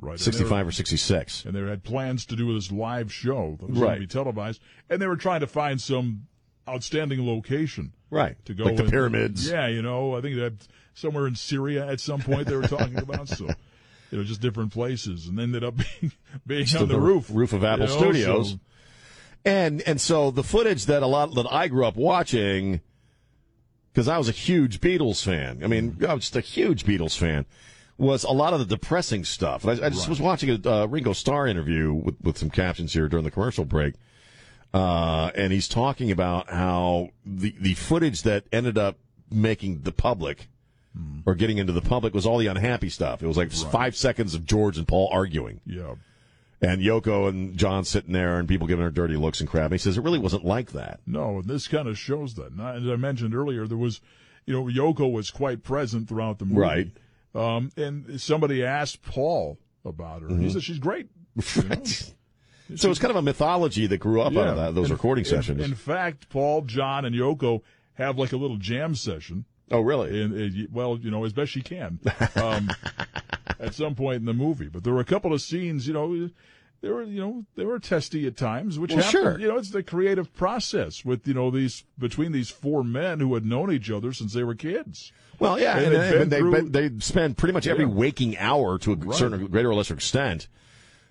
[0.00, 0.18] Right.
[0.20, 1.44] 65 were- or 66.
[1.44, 3.86] and they had plans to do this live show that was Right.
[3.88, 6.26] going to be televised, and they were trying to find some
[6.68, 8.36] outstanding location, Right.
[8.46, 9.48] To go Like the pyramids.
[9.50, 12.96] Yeah, you know, I think that somewhere in Syria at some point they were talking
[12.98, 13.28] about.
[13.28, 13.48] So,
[14.10, 16.12] you know, just different places, and ended up being
[16.46, 18.50] being on the, the roof roof of Apple you know, Studios.
[18.52, 18.60] so-
[19.44, 22.80] And and so the footage that a lot that I grew up watching,
[23.92, 25.62] because I was a huge Beatles fan.
[25.64, 27.44] I mean, I was just a huge Beatles fan.
[27.96, 29.64] Was a lot of the depressing stuff.
[29.66, 33.08] I, I just was watching a uh, Ringo Starr interview with with some captions here
[33.08, 33.94] during the commercial break,
[34.72, 38.96] uh, and he's talking about how the the footage that ended up
[39.30, 40.48] making the public
[41.26, 43.20] or getting into the public was all the unhappy stuff.
[43.22, 45.60] It was like five seconds of George and Paul arguing.
[45.66, 45.94] Yeah.
[46.60, 49.64] And Yoko and John sitting there and people giving her dirty looks and crap.
[49.66, 51.00] And he says it really wasn't like that.
[51.04, 52.52] No, and this kind of shows that.
[52.52, 54.00] And I- as I mentioned earlier, there was,
[54.46, 56.60] you know, Yoko was quite present throughout the movie.
[56.60, 56.88] Right.
[57.34, 60.28] Um, and somebody asked Paul about her.
[60.28, 60.52] He Mhm.
[60.52, 61.08] said she's great.
[61.56, 61.82] you know?
[62.76, 65.22] So it's kind of a mythology that grew up out of that, those In- recording
[65.24, 65.62] in- sessions.
[65.62, 67.60] In, fact, Paul, John, and Yoko
[67.92, 69.44] have like a little jam session.
[69.70, 70.22] Oh, really?
[70.22, 72.00] And, and, well, you know, as best she can.
[72.36, 72.70] Um,
[73.60, 76.30] at some point in the movie, but there were a couple of scenes, you know.
[76.84, 79.22] They were, you know, they were testy at times, which Well, happened.
[79.22, 79.40] sure.
[79.40, 83.32] You know, it's the creative process with, you know, these between these four men who
[83.32, 85.10] had known each other since they were kids.
[85.38, 87.90] Well, yeah, And and, and, they through- they spend pretty much every Yeah.
[87.90, 89.16] waking hour to a Right.
[89.18, 90.46] certain greater or lesser extent.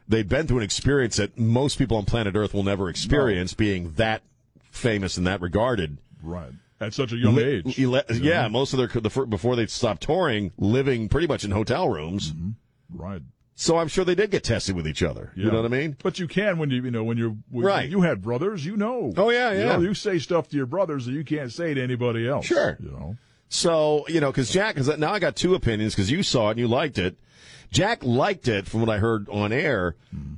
[0.07, 3.93] They've been through an experience that most people on planet Earth will never experience, being
[3.95, 4.21] that
[4.69, 5.97] famous and that regarded.
[6.21, 6.51] Right.
[6.79, 7.79] At such a young Li- age.
[7.79, 8.49] ele- yeah, know?
[8.49, 12.31] most of their the, before they stopped touring, living pretty much in hotel rooms.
[12.31, 12.49] Mm-hmm.
[13.01, 13.21] Right.
[13.55, 15.31] So I'm sure they did get tested with each other.
[15.35, 15.95] You know what I mean?
[16.01, 17.87] But you can when you you know when you're when Right.
[17.89, 19.13] You had brothers, you know.
[19.15, 19.65] Oh, yeah, You yeah.
[19.75, 22.45] know, you say stuff to your brothers that you can't say to anybody else.
[22.45, 22.77] Sure.
[22.81, 23.17] You know.
[23.49, 26.51] So, you know, because Jack, because now I got two opinions because you saw it
[26.51, 27.15] and you liked it.
[27.69, 29.95] Jack liked it from what I heard on air,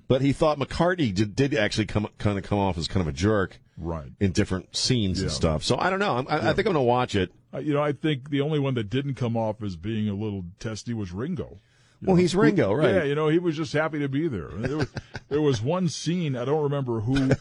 [0.08, 3.14] but he thought McCartney did, did actually come kind of come off as kind of
[3.14, 5.62] a jerk, right, in different scenes and stuff.
[5.64, 6.16] So I don't know.
[6.18, 7.32] I'm, I, I think I'm going to watch it.
[7.54, 10.14] Uh, you know, I think the only one that didn't come off as being a
[10.14, 11.60] little testy was Ringo.
[12.02, 12.96] Well, know, he's Ringo, right?
[12.96, 14.50] Yeah, you know, he was just happy to be there.
[14.50, 14.88] There was,
[15.30, 17.32] there was one scene I don't remember who.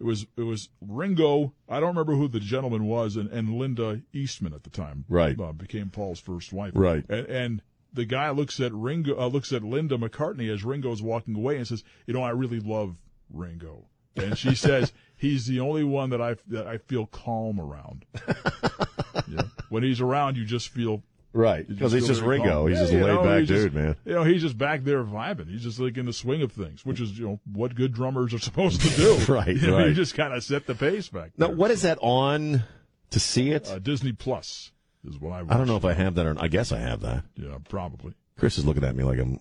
[0.00, 1.54] It was it was Ringo.
[1.68, 5.04] I don't remember who the gentleman was, and, and Linda Eastman at the time.
[5.08, 5.38] Right.
[5.38, 6.72] uh, became Paul's first wife.
[6.74, 7.04] Right.
[7.08, 11.36] and, and the guy looks at Ringo, uh, looks at Linda McCartney as Ringo's walking
[11.36, 12.96] away, and says, "You know, I really love
[13.30, 13.86] Ringo."
[14.16, 18.04] And she says, "He's the only one that I that I feel calm around."
[19.28, 19.42] yeah.
[19.68, 21.02] When he's around, you just feel
[21.34, 22.50] Right, because he's just Ringo.
[22.62, 22.68] calm.
[22.68, 23.96] He's just a you know, laid-back he's just- dude, man.
[24.04, 25.48] You know, he's just back there vibing.
[25.48, 28.34] He's just like in the swing of things, which is you know what good drummers
[28.34, 29.18] are supposed to do.
[29.32, 29.88] Right, You know, right.
[29.88, 31.30] You just kind of set the pace back.
[31.38, 32.64] Now, what is that on
[33.10, 33.66] to see it?
[33.68, 34.72] Uh, Disney Plus
[35.08, 35.40] is what I.
[35.40, 37.24] I don't know if I have that or I guess I have that.
[37.36, 38.12] Yeah, probably.
[38.38, 39.40] Chris is looking at me like I'm.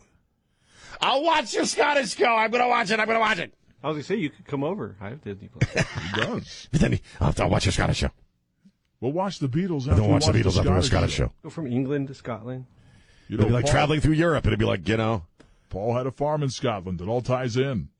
[1.02, 2.26] I'll watch your Scottish show.
[2.36, 3.00] I'm going to watch it.
[3.00, 3.54] I'm going to watch it.
[3.84, 4.96] I was gonna say you could come over.
[5.02, 5.86] I have Disney Plus.
[6.16, 6.68] He does.
[6.72, 8.12] But then he, I'll, I'll watch your Scottish show.
[9.02, 9.88] We'll watch the Beatles.
[9.88, 11.32] I After don't we watch the Beatles after the Scottish show.
[11.44, 12.66] Go from England to Scotland.
[13.28, 14.46] You It'd be like Paul- traveling through Europe.
[14.48, 15.24] It'd be like, you know.
[15.70, 17.02] Paul had a farm in Scotland.
[17.02, 17.90] It all ties in.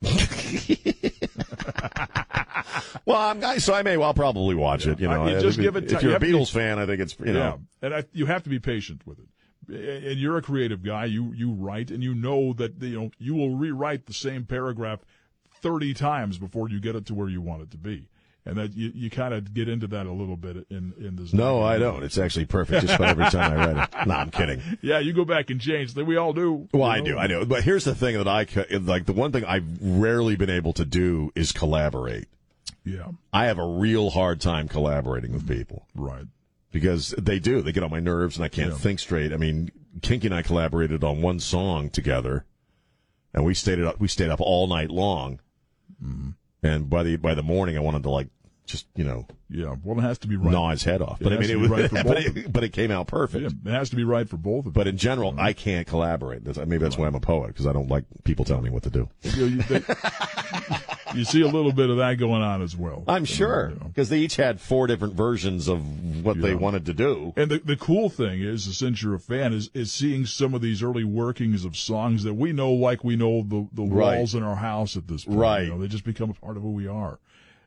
[3.04, 5.00] Well, I'm, I, so I may well probably watch it.
[5.00, 6.52] You know, you I- just if, give it if you're a have to be- Beatles
[6.52, 7.58] fan, I think it's you know.
[7.82, 10.04] Yeah, and I, you have to be patient with it.
[10.08, 11.06] And you're a creative guy.
[11.06, 15.00] You you write, and you know that you know you will rewrite the same paragraph
[15.60, 18.08] thirty times before you get it to where you want it to be.
[18.44, 21.32] And that you, you kind of get into that a little bit in in this.
[21.32, 22.02] No, I don't.
[22.02, 24.06] It's actually perfect just about every time I read it.
[24.08, 24.60] No, I'm kidding.
[24.82, 25.94] Yeah, you go back and change.
[25.94, 26.68] We all do.
[26.74, 27.04] Well, I know?
[27.04, 27.44] do, I do.
[27.46, 28.46] But here's the thing that I
[28.78, 29.06] like.
[29.06, 32.26] The one thing I've rarely been able to do is collaborate.
[32.84, 33.10] Yeah.
[33.32, 35.86] I have a real hard time collaborating with people.
[35.94, 36.24] Right.
[36.72, 37.62] Because they do.
[37.62, 38.78] They get on my nerves and I can't Yeah.
[38.78, 39.32] think straight.
[39.32, 39.70] I mean,
[40.00, 42.44] Kinky and I collaborated on one song together
[43.32, 45.38] and we stayed up, we stayed up all night long.
[46.02, 46.30] Mm-hmm.
[46.62, 48.28] And by the, by the morning, I wanted to like,
[48.64, 49.74] just, you know, Yeah.
[49.82, 50.52] Well, it has to be right.
[50.52, 51.18] gnaw his head off.
[51.20, 53.42] But I mean, it was, right but, it, but it came out perfect.
[53.42, 56.44] Yeah, it has to be right for both of But in general, I can't collaborate.
[56.44, 58.90] Maybe that's why I'm a poet because I don't like people telling me what to
[58.90, 59.08] do.
[61.14, 61.18] you.
[61.18, 63.04] know, you, they- you see a little bit of that going on as well.
[63.08, 67.32] I'm sure because they each had four different versions of what they wanted to do.
[67.36, 70.60] And the the cool thing is, since you're a fan, is is seeing some of
[70.62, 74.16] these early workings of songs that we know, like we know the the Right.
[74.18, 75.38] walls in our house at this point.
[75.38, 75.64] Right.
[75.64, 77.18] You know, they just become a part of who we are.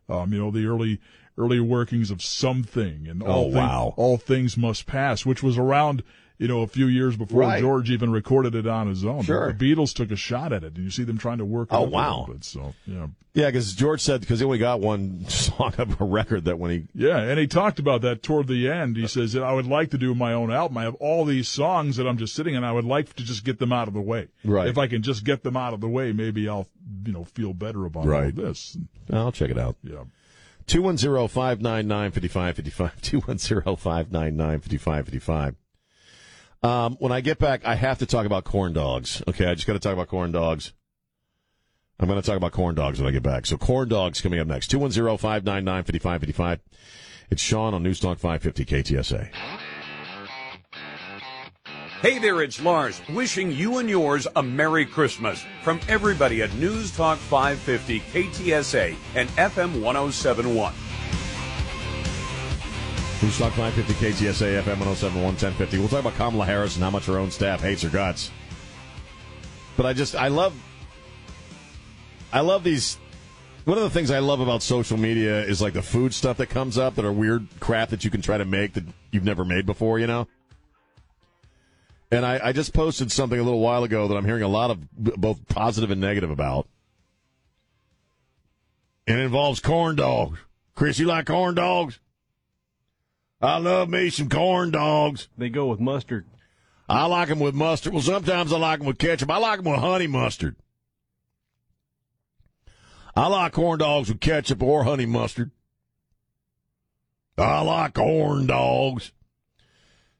[0.08, 1.00] Um, you know, the early
[1.38, 3.94] early workings of something and all Oh, thing- wow.
[3.98, 6.02] all things must pass, which was around
[6.38, 7.62] you know, a few years before Right.
[7.62, 9.24] George even recorded it on his own.
[9.24, 9.54] Sure.
[9.54, 11.70] The Beatles took a shot at it, and you see them trying to work.
[11.72, 12.26] it Oh, wow.
[12.30, 16.04] Bit, so yeah, Yeah, because George said because he only got one song of a
[16.06, 18.98] record that when he yeah, and he talked about that toward the end.
[18.98, 20.78] He says that I would like to do my own album.
[20.78, 23.44] I have all these songs that I'm just sitting, and I would like to just
[23.46, 24.28] get them out of the way.
[24.44, 24.68] Right.
[24.68, 26.68] If I can just get them out of the way, maybe I'll
[27.06, 28.36] you know feel better about Right.
[28.36, 28.78] this.
[29.12, 29.76] I'll check it out.
[29.84, 30.04] Yeah.
[30.68, 33.02] 210 599 5555.
[33.02, 35.56] 210 599 5555.
[36.64, 39.22] Um, when I get back, I have to talk about corn dogs.
[39.28, 40.74] Okay, I just got to talk about corn dogs.
[42.00, 43.46] I'm going to talk about corn dogs when I get back.
[43.46, 44.68] So, corn dogs coming up next.
[44.68, 46.60] 210 599 5555.
[47.30, 49.30] It's Sean on Newstalk 550 KTSA.
[52.02, 56.96] Hey there, it's Lars, wishing you and yours a Merry Christmas from everybody at News
[56.96, 60.72] Talk 550 KTSA and FM 1071.
[63.22, 65.80] Newstalk 550 KTSA FM 1071 1050.
[65.80, 68.30] We'll talk about Kamala Harris and how much her own staff hates her guts.
[69.78, 70.54] But I just, I love,
[72.34, 72.98] I love these.
[73.64, 76.48] One of the things I love about social media is like the food stuff that
[76.48, 79.46] comes up that are weird crap that you can try to make that you've never
[79.46, 80.28] made before, you know?
[82.12, 84.72] And I, I just posted something a little while ago that I'm hearing a lot
[84.72, 86.68] of both positive and negative about.
[89.08, 90.38] And it involves corn dogs.
[90.76, 92.00] Chris, you like corn dogs?
[93.42, 95.28] I love me some corn dogs.
[95.38, 96.26] They go with mustard.
[96.88, 97.94] I like them with mustard.
[97.94, 99.30] Well, sometimes I like them with ketchup.
[99.30, 100.56] I like them with honey mustard.
[103.16, 105.52] I like corn dogs with ketchup or honey mustard.
[107.38, 109.12] I like corn dogs.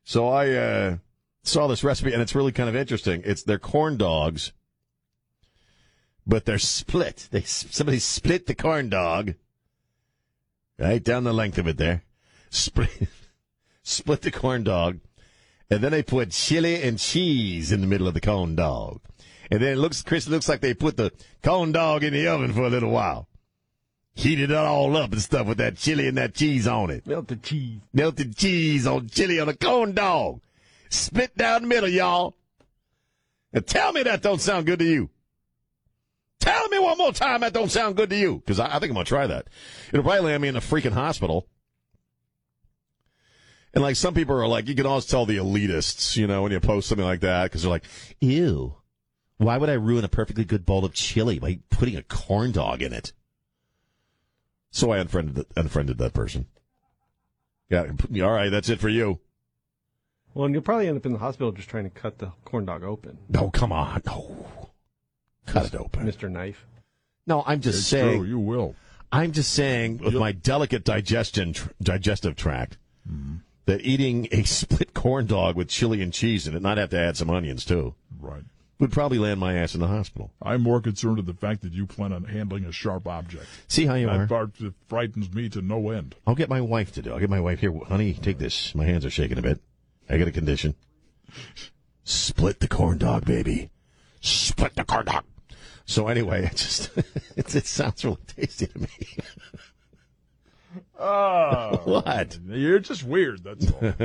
[0.04, 0.98] So I uh,
[1.44, 3.22] saw this recipe, and it's really kind of interesting.
[3.26, 4.54] It's they're corn dogs,
[6.26, 7.28] but they're split.
[7.32, 9.36] They somebody split the corn dog
[10.78, 12.05] right down the length of it there.
[12.56, 13.10] Split,
[13.84, 15.00] split the corn dog,
[15.70, 19.02] and then they put chili and cheese in the middle of the corn dog.
[19.52, 21.12] And then it looks, Chris, it looks like they put the
[21.44, 23.28] corn dog in the oven for a little while.
[24.14, 27.06] Heated it all up and stuff with that chili and that cheese on it.
[27.06, 27.82] Melted cheese.
[27.94, 30.40] Melted cheese on chili on a corn dog.
[30.90, 32.38] Split down the middle, y'all.
[33.52, 35.10] And tell me that don't sound good to you.
[36.40, 38.38] Tell me one more time that don't sound good to you.
[38.38, 39.48] Because I, I think I'm to try that.
[39.90, 41.48] It'll probably land me in a freaking hospital.
[43.76, 46.52] And like some people are like, you can always tell the elitists, you know, when
[46.54, 47.84] you post something like that, because they're like,
[48.22, 48.76] ew,
[49.38, 52.82] why would I ruin a perfectly good bowl of chili by putting a corn dog
[52.82, 53.12] in it?
[54.72, 56.48] So I unfriended, unfriended that person.
[57.70, 57.92] Yeah,
[58.24, 59.20] all right, that's it for you.
[60.34, 62.66] Well, and you'll probably end up in the hospital just trying to cut the corn
[62.66, 63.18] dog open.
[63.30, 64.72] No, come on, no.
[65.46, 66.06] Cut it open.
[66.06, 66.30] Mr.
[66.30, 66.66] Knife.
[67.28, 68.20] No, I'm just It's saying.
[68.20, 68.76] true, you will.
[69.12, 72.78] I'm just saying, with my delicate digestion, tr- digestive tract,
[73.10, 73.38] mm-hmm.
[73.66, 76.90] That eating a split corn dog with chili and cheese in it, and I'd have
[76.92, 78.44] to add some onions too, Right.
[78.80, 80.32] would probably land my ass in the hospital.
[80.42, 83.46] I'm more concerned with the fact that you plan on handling a sharp object.
[83.68, 84.28] See how you that are?
[84.28, 84.52] part
[84.88, 86.16] frightens me to no end.
[86.28, 87.14] I'll get my wife to do.
[87.14, 88.14] I'll get my wife here, honey.
[88.14, 88.76] Take this.
[88.76, 89.62] My hands are shaking a bit.
[90.10, 90.76] I got a condition.
[92.04, 93.72] Split the corn dog, baby.
[94.22, 95.24] Split the corn dog.
[95.86, 97.06] So anyway, it just it,
[97.56, 98.90] it sounds really tasty to me.
[100.98, 102.40] Oh, What?
[102.48, 103.44] You're just weird.
[103.44, 103.80] That's all.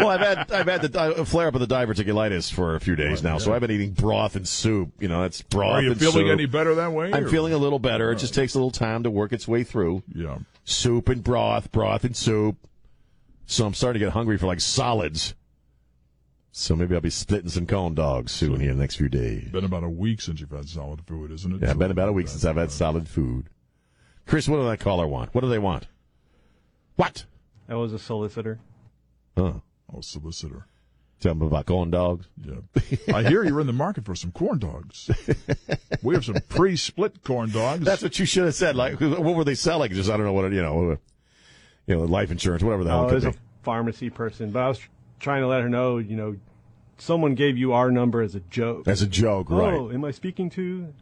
[0.00, 2.96] well, I've had I've had the di- flare up of the diverticulitis for a few
[2.96, 3.52] days now, so.
[3.52, 4.90] I've been eating broth and soup.
[5.00, 5.76] You know, that's broth.
[5.76, 6.32] Are you and feeling soup.
[6.32, 7.12] any better that way?
[7.12, 8.12] I'm or- feeling a little better.
[8.12, 10.02] It just takes a little time to work its way through.
[10.14, 10.38] Yeah.
[10.64, 12.56] Soup and broth, broth and soup.
[13.46, 15.34] So I'm starting to get hungry for like solids.
[16.52, 19.48] So maybe I'll be splitting some corn dogs soon here in the next few days.
[19.50, 21.62] Been about a week since you've had solid food, isn't it?
[21.62, 23.48] Yeah, it's been about a week since I've had solid food.
[24.26, 25.34] Chris, what do that caller want?
[25.34, 25.86] What do they want?
[26.96, 27.24] What?
[27.68, 28.58] That was a solicitor.
[29.36, 29.52] Huh.
[29.92, 30.66] I Oh, solicitor.
[31.20, 32.26] Tell them about corn dogs.
[32.42, 33.14] Yeah.
[33.14, 35.10] I hear you're in the market for some corn dogs.
[36.02, 37.84] We have some pre-split corn dogs.
[37.84, 38.74] That's what you should have said.
[38.74, 39.92] Like, what were they selling?
[39.92, 40.96] Just I don't know what it- you know, uh,
[41.86, 43.42] you know, life insurance, whatever the hell Oh, it it was could a be.
[43.62, 44.80] pharmacy person, but I was
[45.20, 46.36] trying to let her know, you know,
[46.98, 48.88] someone gave you our number as a joke.
[48.88, 49.74] As a joke, right?
[49.74, 50.92] Oh, am I speaking to?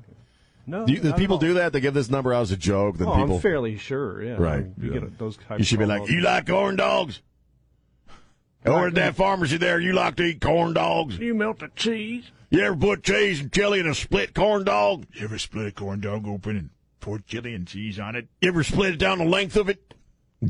[0.67, 0.87] No.
[0.87, 1.41] Do, you, do people all.
[1.41, 1.73] do that?
[1.73, 2.99] They give this number out as a joke.
[2.99, 4.23] Then Oh, people, I'm fairly sure.
[4.23, 4.35] Yeah.
[4.39, 4.53] Right.
[4.53, 5.01] I mean, you Yeah.
[5.01, 6.11] get those types you should be like, calls.
[6.11, 7.23] you like corn dogs?
[8.67, 11.19] Over at that pharmacy there, you like to eat corn dogs?
[11.19, 12.31] you melt the cheese?
[12.51, 15.07] You ever put cheese and chili in a split corn dog?
[15.15, 18.29] You ever split a corn dog open and pour chili and cheese on it?
[18.41, 19.95] You ever split it down the length of it?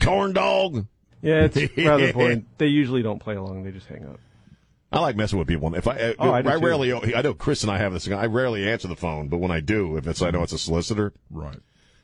[0.03, 0.87] Corn dog?
[1.23, 2.47] Yeah, it's rather important.
[2.59, 4.19] They usually don't play along; they just hang up.
[4.93, 5.73] I like messing with people.
[5.75, 8.09] If I, uh, Oh, I I, rarely, I know Chris and I have this.
[8.11, 10.59] I rarely answer the phone, but when I do, if it's I know it's a
[10.59, 11.59] solicitor, Right.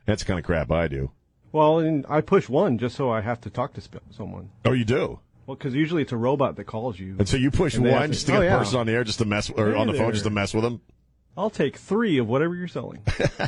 [0.04, 1.10] that's the kind of crap I do.
[1.52, 4.50] Well, and I push one just so I have to talk to sp- someone.
[4.64, 5.18] Oh, you do?
[5.46, 7.16] Well, because usually it's a robot that calls you.
[7.18, 8.58] And so you push And they have one to- just to oh, get the yeah.
[8.58, 10.54] person on the air, just to mess, or Hey on the phone, just to mess
[10.54, 10.80] with them.
[11.36, 13.02] I'll take three of whatever you're selling.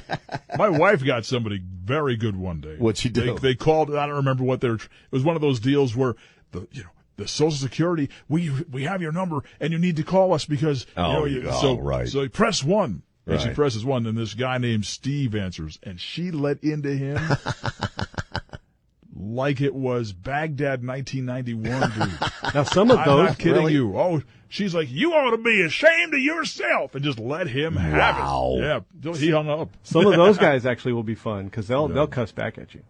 [0.59, 2.77] My wife got somebody very good one day.
[2.77, 3.35] What'd she do?
[3.35, 3.95] They, they called.
[3.95, 4.75] I don't remember what they were.
[4.75, 6.15] It was one of those deals where
[6.53, 8.09] the you know the Social Security.
[8.29, 11.25] We we have your number and you need to call us because Oh, you know,
[11.27, 12.09] you- you, oh, so right.
[12.09, 13.03] So he press one.
[13.27, 17.19] And she presses one, and this guy named Steve answers, and she let into him
[19.15, 22.19] like it was Baghdad 1991, dude.
[22.55, 23.73] Now, some of I'm those- not kidding Really?
[23.75, 23.99] you.
[23.99, 28.17] Oh, she's like, you ought to be ashamed of yourself, and just let him have
[28.17, 28.53] Wow.
[28.57, 28.85] it.
[29.03, 29.71] Yeah, he hung up.
[29.83, 32.83] Some of those guys actually will be fun because they'll they'll cuss back at you.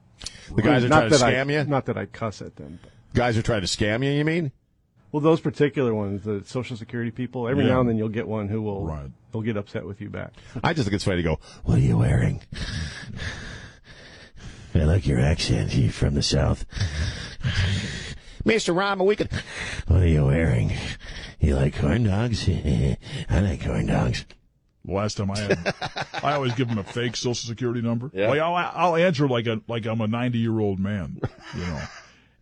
[0.54, 1.64] The guys are not trying to that I- scam you?
[1.64, 2.78] Not that I cuss at them.
[2.80, 2.92] But.
[3.18, 4.12] Guys are trying to scam you.
[4.12, 4.52] You mean?
[5.10, 7.70] Well, those particular ones, the Social Security people, every Yeah.
[7.70, 9.10] now and then you'll get one who will right.
[9.32, 10.34] they'll get upset with you back.
[10.62, 11.40] I just think it's funny to go.
[11.64, 12.42] What are you wearing?
[14.72, 15.74] I like your accent.
[15.74, 16.64] You from the south,
[18.44, 19.02] Mister Rama.
[19.02, 19.32] We could.
[19.88, 20.74] What are you wearing?
[21.40, 22.48] You like corn dogs?
[22.48, 22.96] I
[23.30, 24.26] like corn dogs.
[24.84, 25.74] Last time I had,
[26.22, 28.12] I always give them a fake social security number.
[28.14, 28.28] Yeah.
[28.28, 31.20] Like I'll, I'll answer like a like I'm a 90 year old man,
[31.56, 31.82] you know.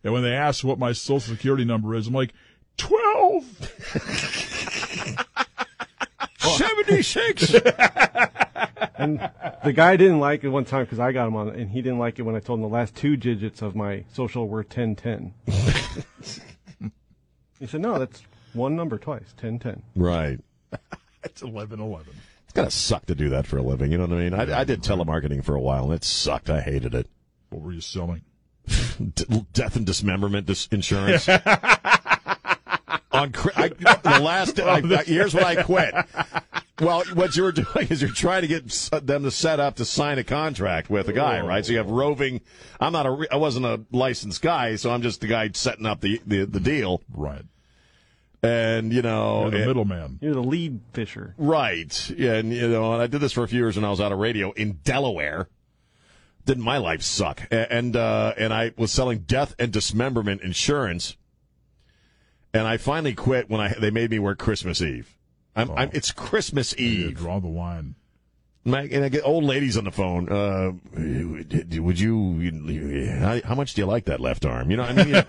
[0.07, 2.33] And when they ask what my social security number is, I'm like
[2.77, 3.43] 12.
[6.39, 7.53] 76.
[8.97, 9.19] and
[9.65, 11.99] the guy didn't like it one time because I got him on, and he didn't
[11.99, 14.95] like it when I told him the last two digits of my social were ten
[14.95, 15.33] ten.
[17.59, 20.39] he said, "No, that's one number twice, ten ten." Right.
[21.23, 22.13] It's 11 11.
[22.45, 23.91] It's gotta suck to do that for a living.
[23.91, 24.33] You know what I mean?
[24.33, 26.49] I, I did telemarketing for a while, and it sucked.
[26.49, 27.09] I hated it.
[27.49, 28.21] What were you selling?
[29.13, 31.27] D- death and dismemberment dis- insurance.
[33.11, 35.93] On cri- I, the last I, I, here's what I quit.
[36.79, 38.67] Well, what you were doing is you're trying to get
[39.03, 41.47] them to set up to sign a contract with a guy, oh.
[41.47, 41.65] right?
[41.65, 42.41] So you have roving.
[42.79, 43.27] I'm not a.
[43.31, 46.59] I wasn't a licensed guy, so I'm just the guy setting up the the, the
[46.59, 47.43] deal, right?
[48.43, 50.19] And you know, You're the middleman.
[50.21, 51.33] You're the lead fisher.
[51.37, 52.09] Right.
[52.15, 53.99] Yeah, and you know, and I did this for a few years when I was
[53.99, 55.49] out of radio in Delaware.
[56.47, 57.41] Didn't my life suck?
[57.51, 61.17] And uh, and I was selling death and dismemberment insurance.
[62.53, 65.13] And I finally quit when I they made me work Christmas Eve.
[65.57, 67.17] I'm, I'm it's Christmas Eve.
[67.17, 67.95] draw the line.
[68.63, 70.29] My, and I get old ladies on the phone.
[70.29, 70.71] Uh,
[71.81, 73.17] would you?
[73.19, 74.71] How, how much do you like that left arm?
[74.71, 75.23] You know, I mean,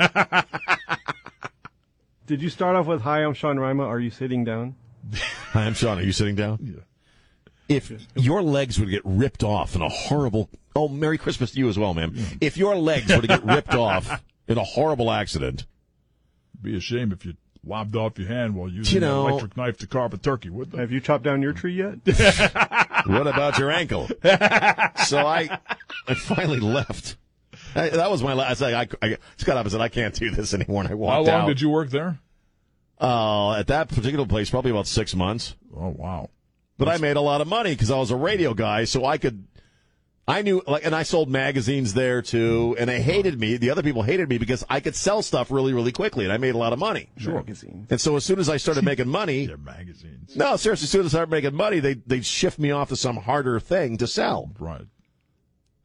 [2.27, 3.85] Did you start off with "Hi, I'm Sean Rima.
[3.85, 4.77] Are you sitting down?"
[5.53, 5.99] Hi, I'm Sean.
[5.99, 6.59] Are you sitting down?
[6.62, 6.83] Yeah.
[7.69, 11.69] If your legs would get ripped off in a horrible, oh, Merry Christmas to you
[11.69, 12.14] as well, ma'am.
[12.41, 15.66] If your legs were to get ripped off in a horrible accident,
[16.62, 19.57] Be a shame if you lobbed off your hand while using You know- an electric
[19.59, 20.79] knife to carve a turkey, would they?
[20.79, 21.99] Have you chopped down your tree yet?
[23.07, 24.09] what about your ankle?
[25.05, 25.59] so I,
[26.07, 27.16] I finally left.
[27.75, 28.62] I, that was my last.
[28.62, 30.83] I, I, I got up and said, I can't do this anymore.
[30.83, 31.47] And I walked How walked long out.
[31.49, 32.19] did you work there?
[33.01, 35.55] Uh, at that particular place, probably about six months.
[35.77, 36.31] Oh wow!
[36.79, 39.18] But I made a lot of money because I was a radio guy, so I
[39.18, 39.45] could.
[40.29, 43.57] I knew, like, and I sold magazines there too, and they hated me.
[43.57, 46.37] The other people hated me because I could sell stuff really, really quickly, and I
[46.37, 47.09] made a lot of money.
[47.16, 47.35] Sure.
[47.35, 47.87] Magazine.
[47.89, 50.37] And so as soon as I started making money, magazines.
[50.37, 52.97] no, seriously, as soon as I started making money, they they'd shift me off to
[52.97, 54.53] some harder thing to sell.
[54.59, 54.87] Right.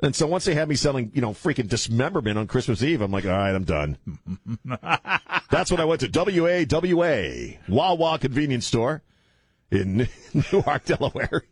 [0.01, 3.11] And so once they had me selling, you know, freaking dismemberment on Christmas Eve, I'm
[3.11, 3.97] like, all right, I'm done.
[5.49, 9.01] That's when I went to WAWA, Wawa convenience store
[9.73, 10.07] in
[10.51, 11.43] Newark, Delaware.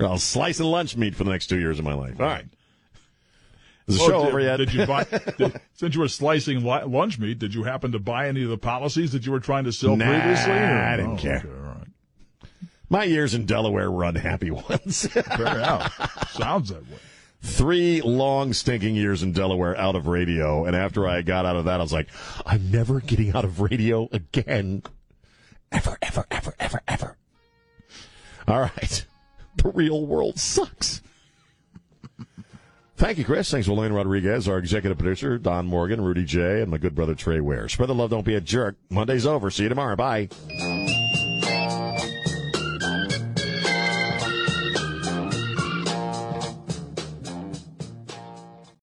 [0.00, 2.20] I was slicing lunch meat for the next two years of my life.
[2.20, 2.44] All right.
[3.88, 4.56] Is the Oh, show did, over yet?
[4.58, 5.04] Did you buy?
[5.38, 8.50] did, since you were slicing li- lunch meat, did you happen to buy any of
[8.50, 10.52] the policies that you were trying to sell Nah, previously?
[10.52, 11.38] or- I didn't Oh, care.
[11.38, 11.88] okay, all right.
[12.90, 15.06] My years in Delaware were unhappy ones.
[15.08, 15.24] Fair
[15.56, 16.30] enough.
[16.32, 16.98] Sounds that way.
[17.40, 21.64] Three long stinking years in Delaware out of radio, and after I got out of
[21.66, 22.08] that, I was like,
[22.46, 24.82] I'm never getting out of radio again.
[25.70, 27.16] Ever, ever, ever, ever, ever.
[28.46, 29.04] All right.
[29.56, 31.02] The real world sucks.
[32.96, 33.48] Thank you, Chris.
[33.50, 37.40] Thanks, Elaine Rodriguez, our executive producer, Don Morgan, Rudy J, and my good brother Trey
[37.40, 37.68] Ware.
[37.68, 38.76] Spread the love, don't be a jerk.
[38.90, 39.50] Monday's over.
[39.50, 39.94] See you tomorrow.
[39.94, 40.28] Bye.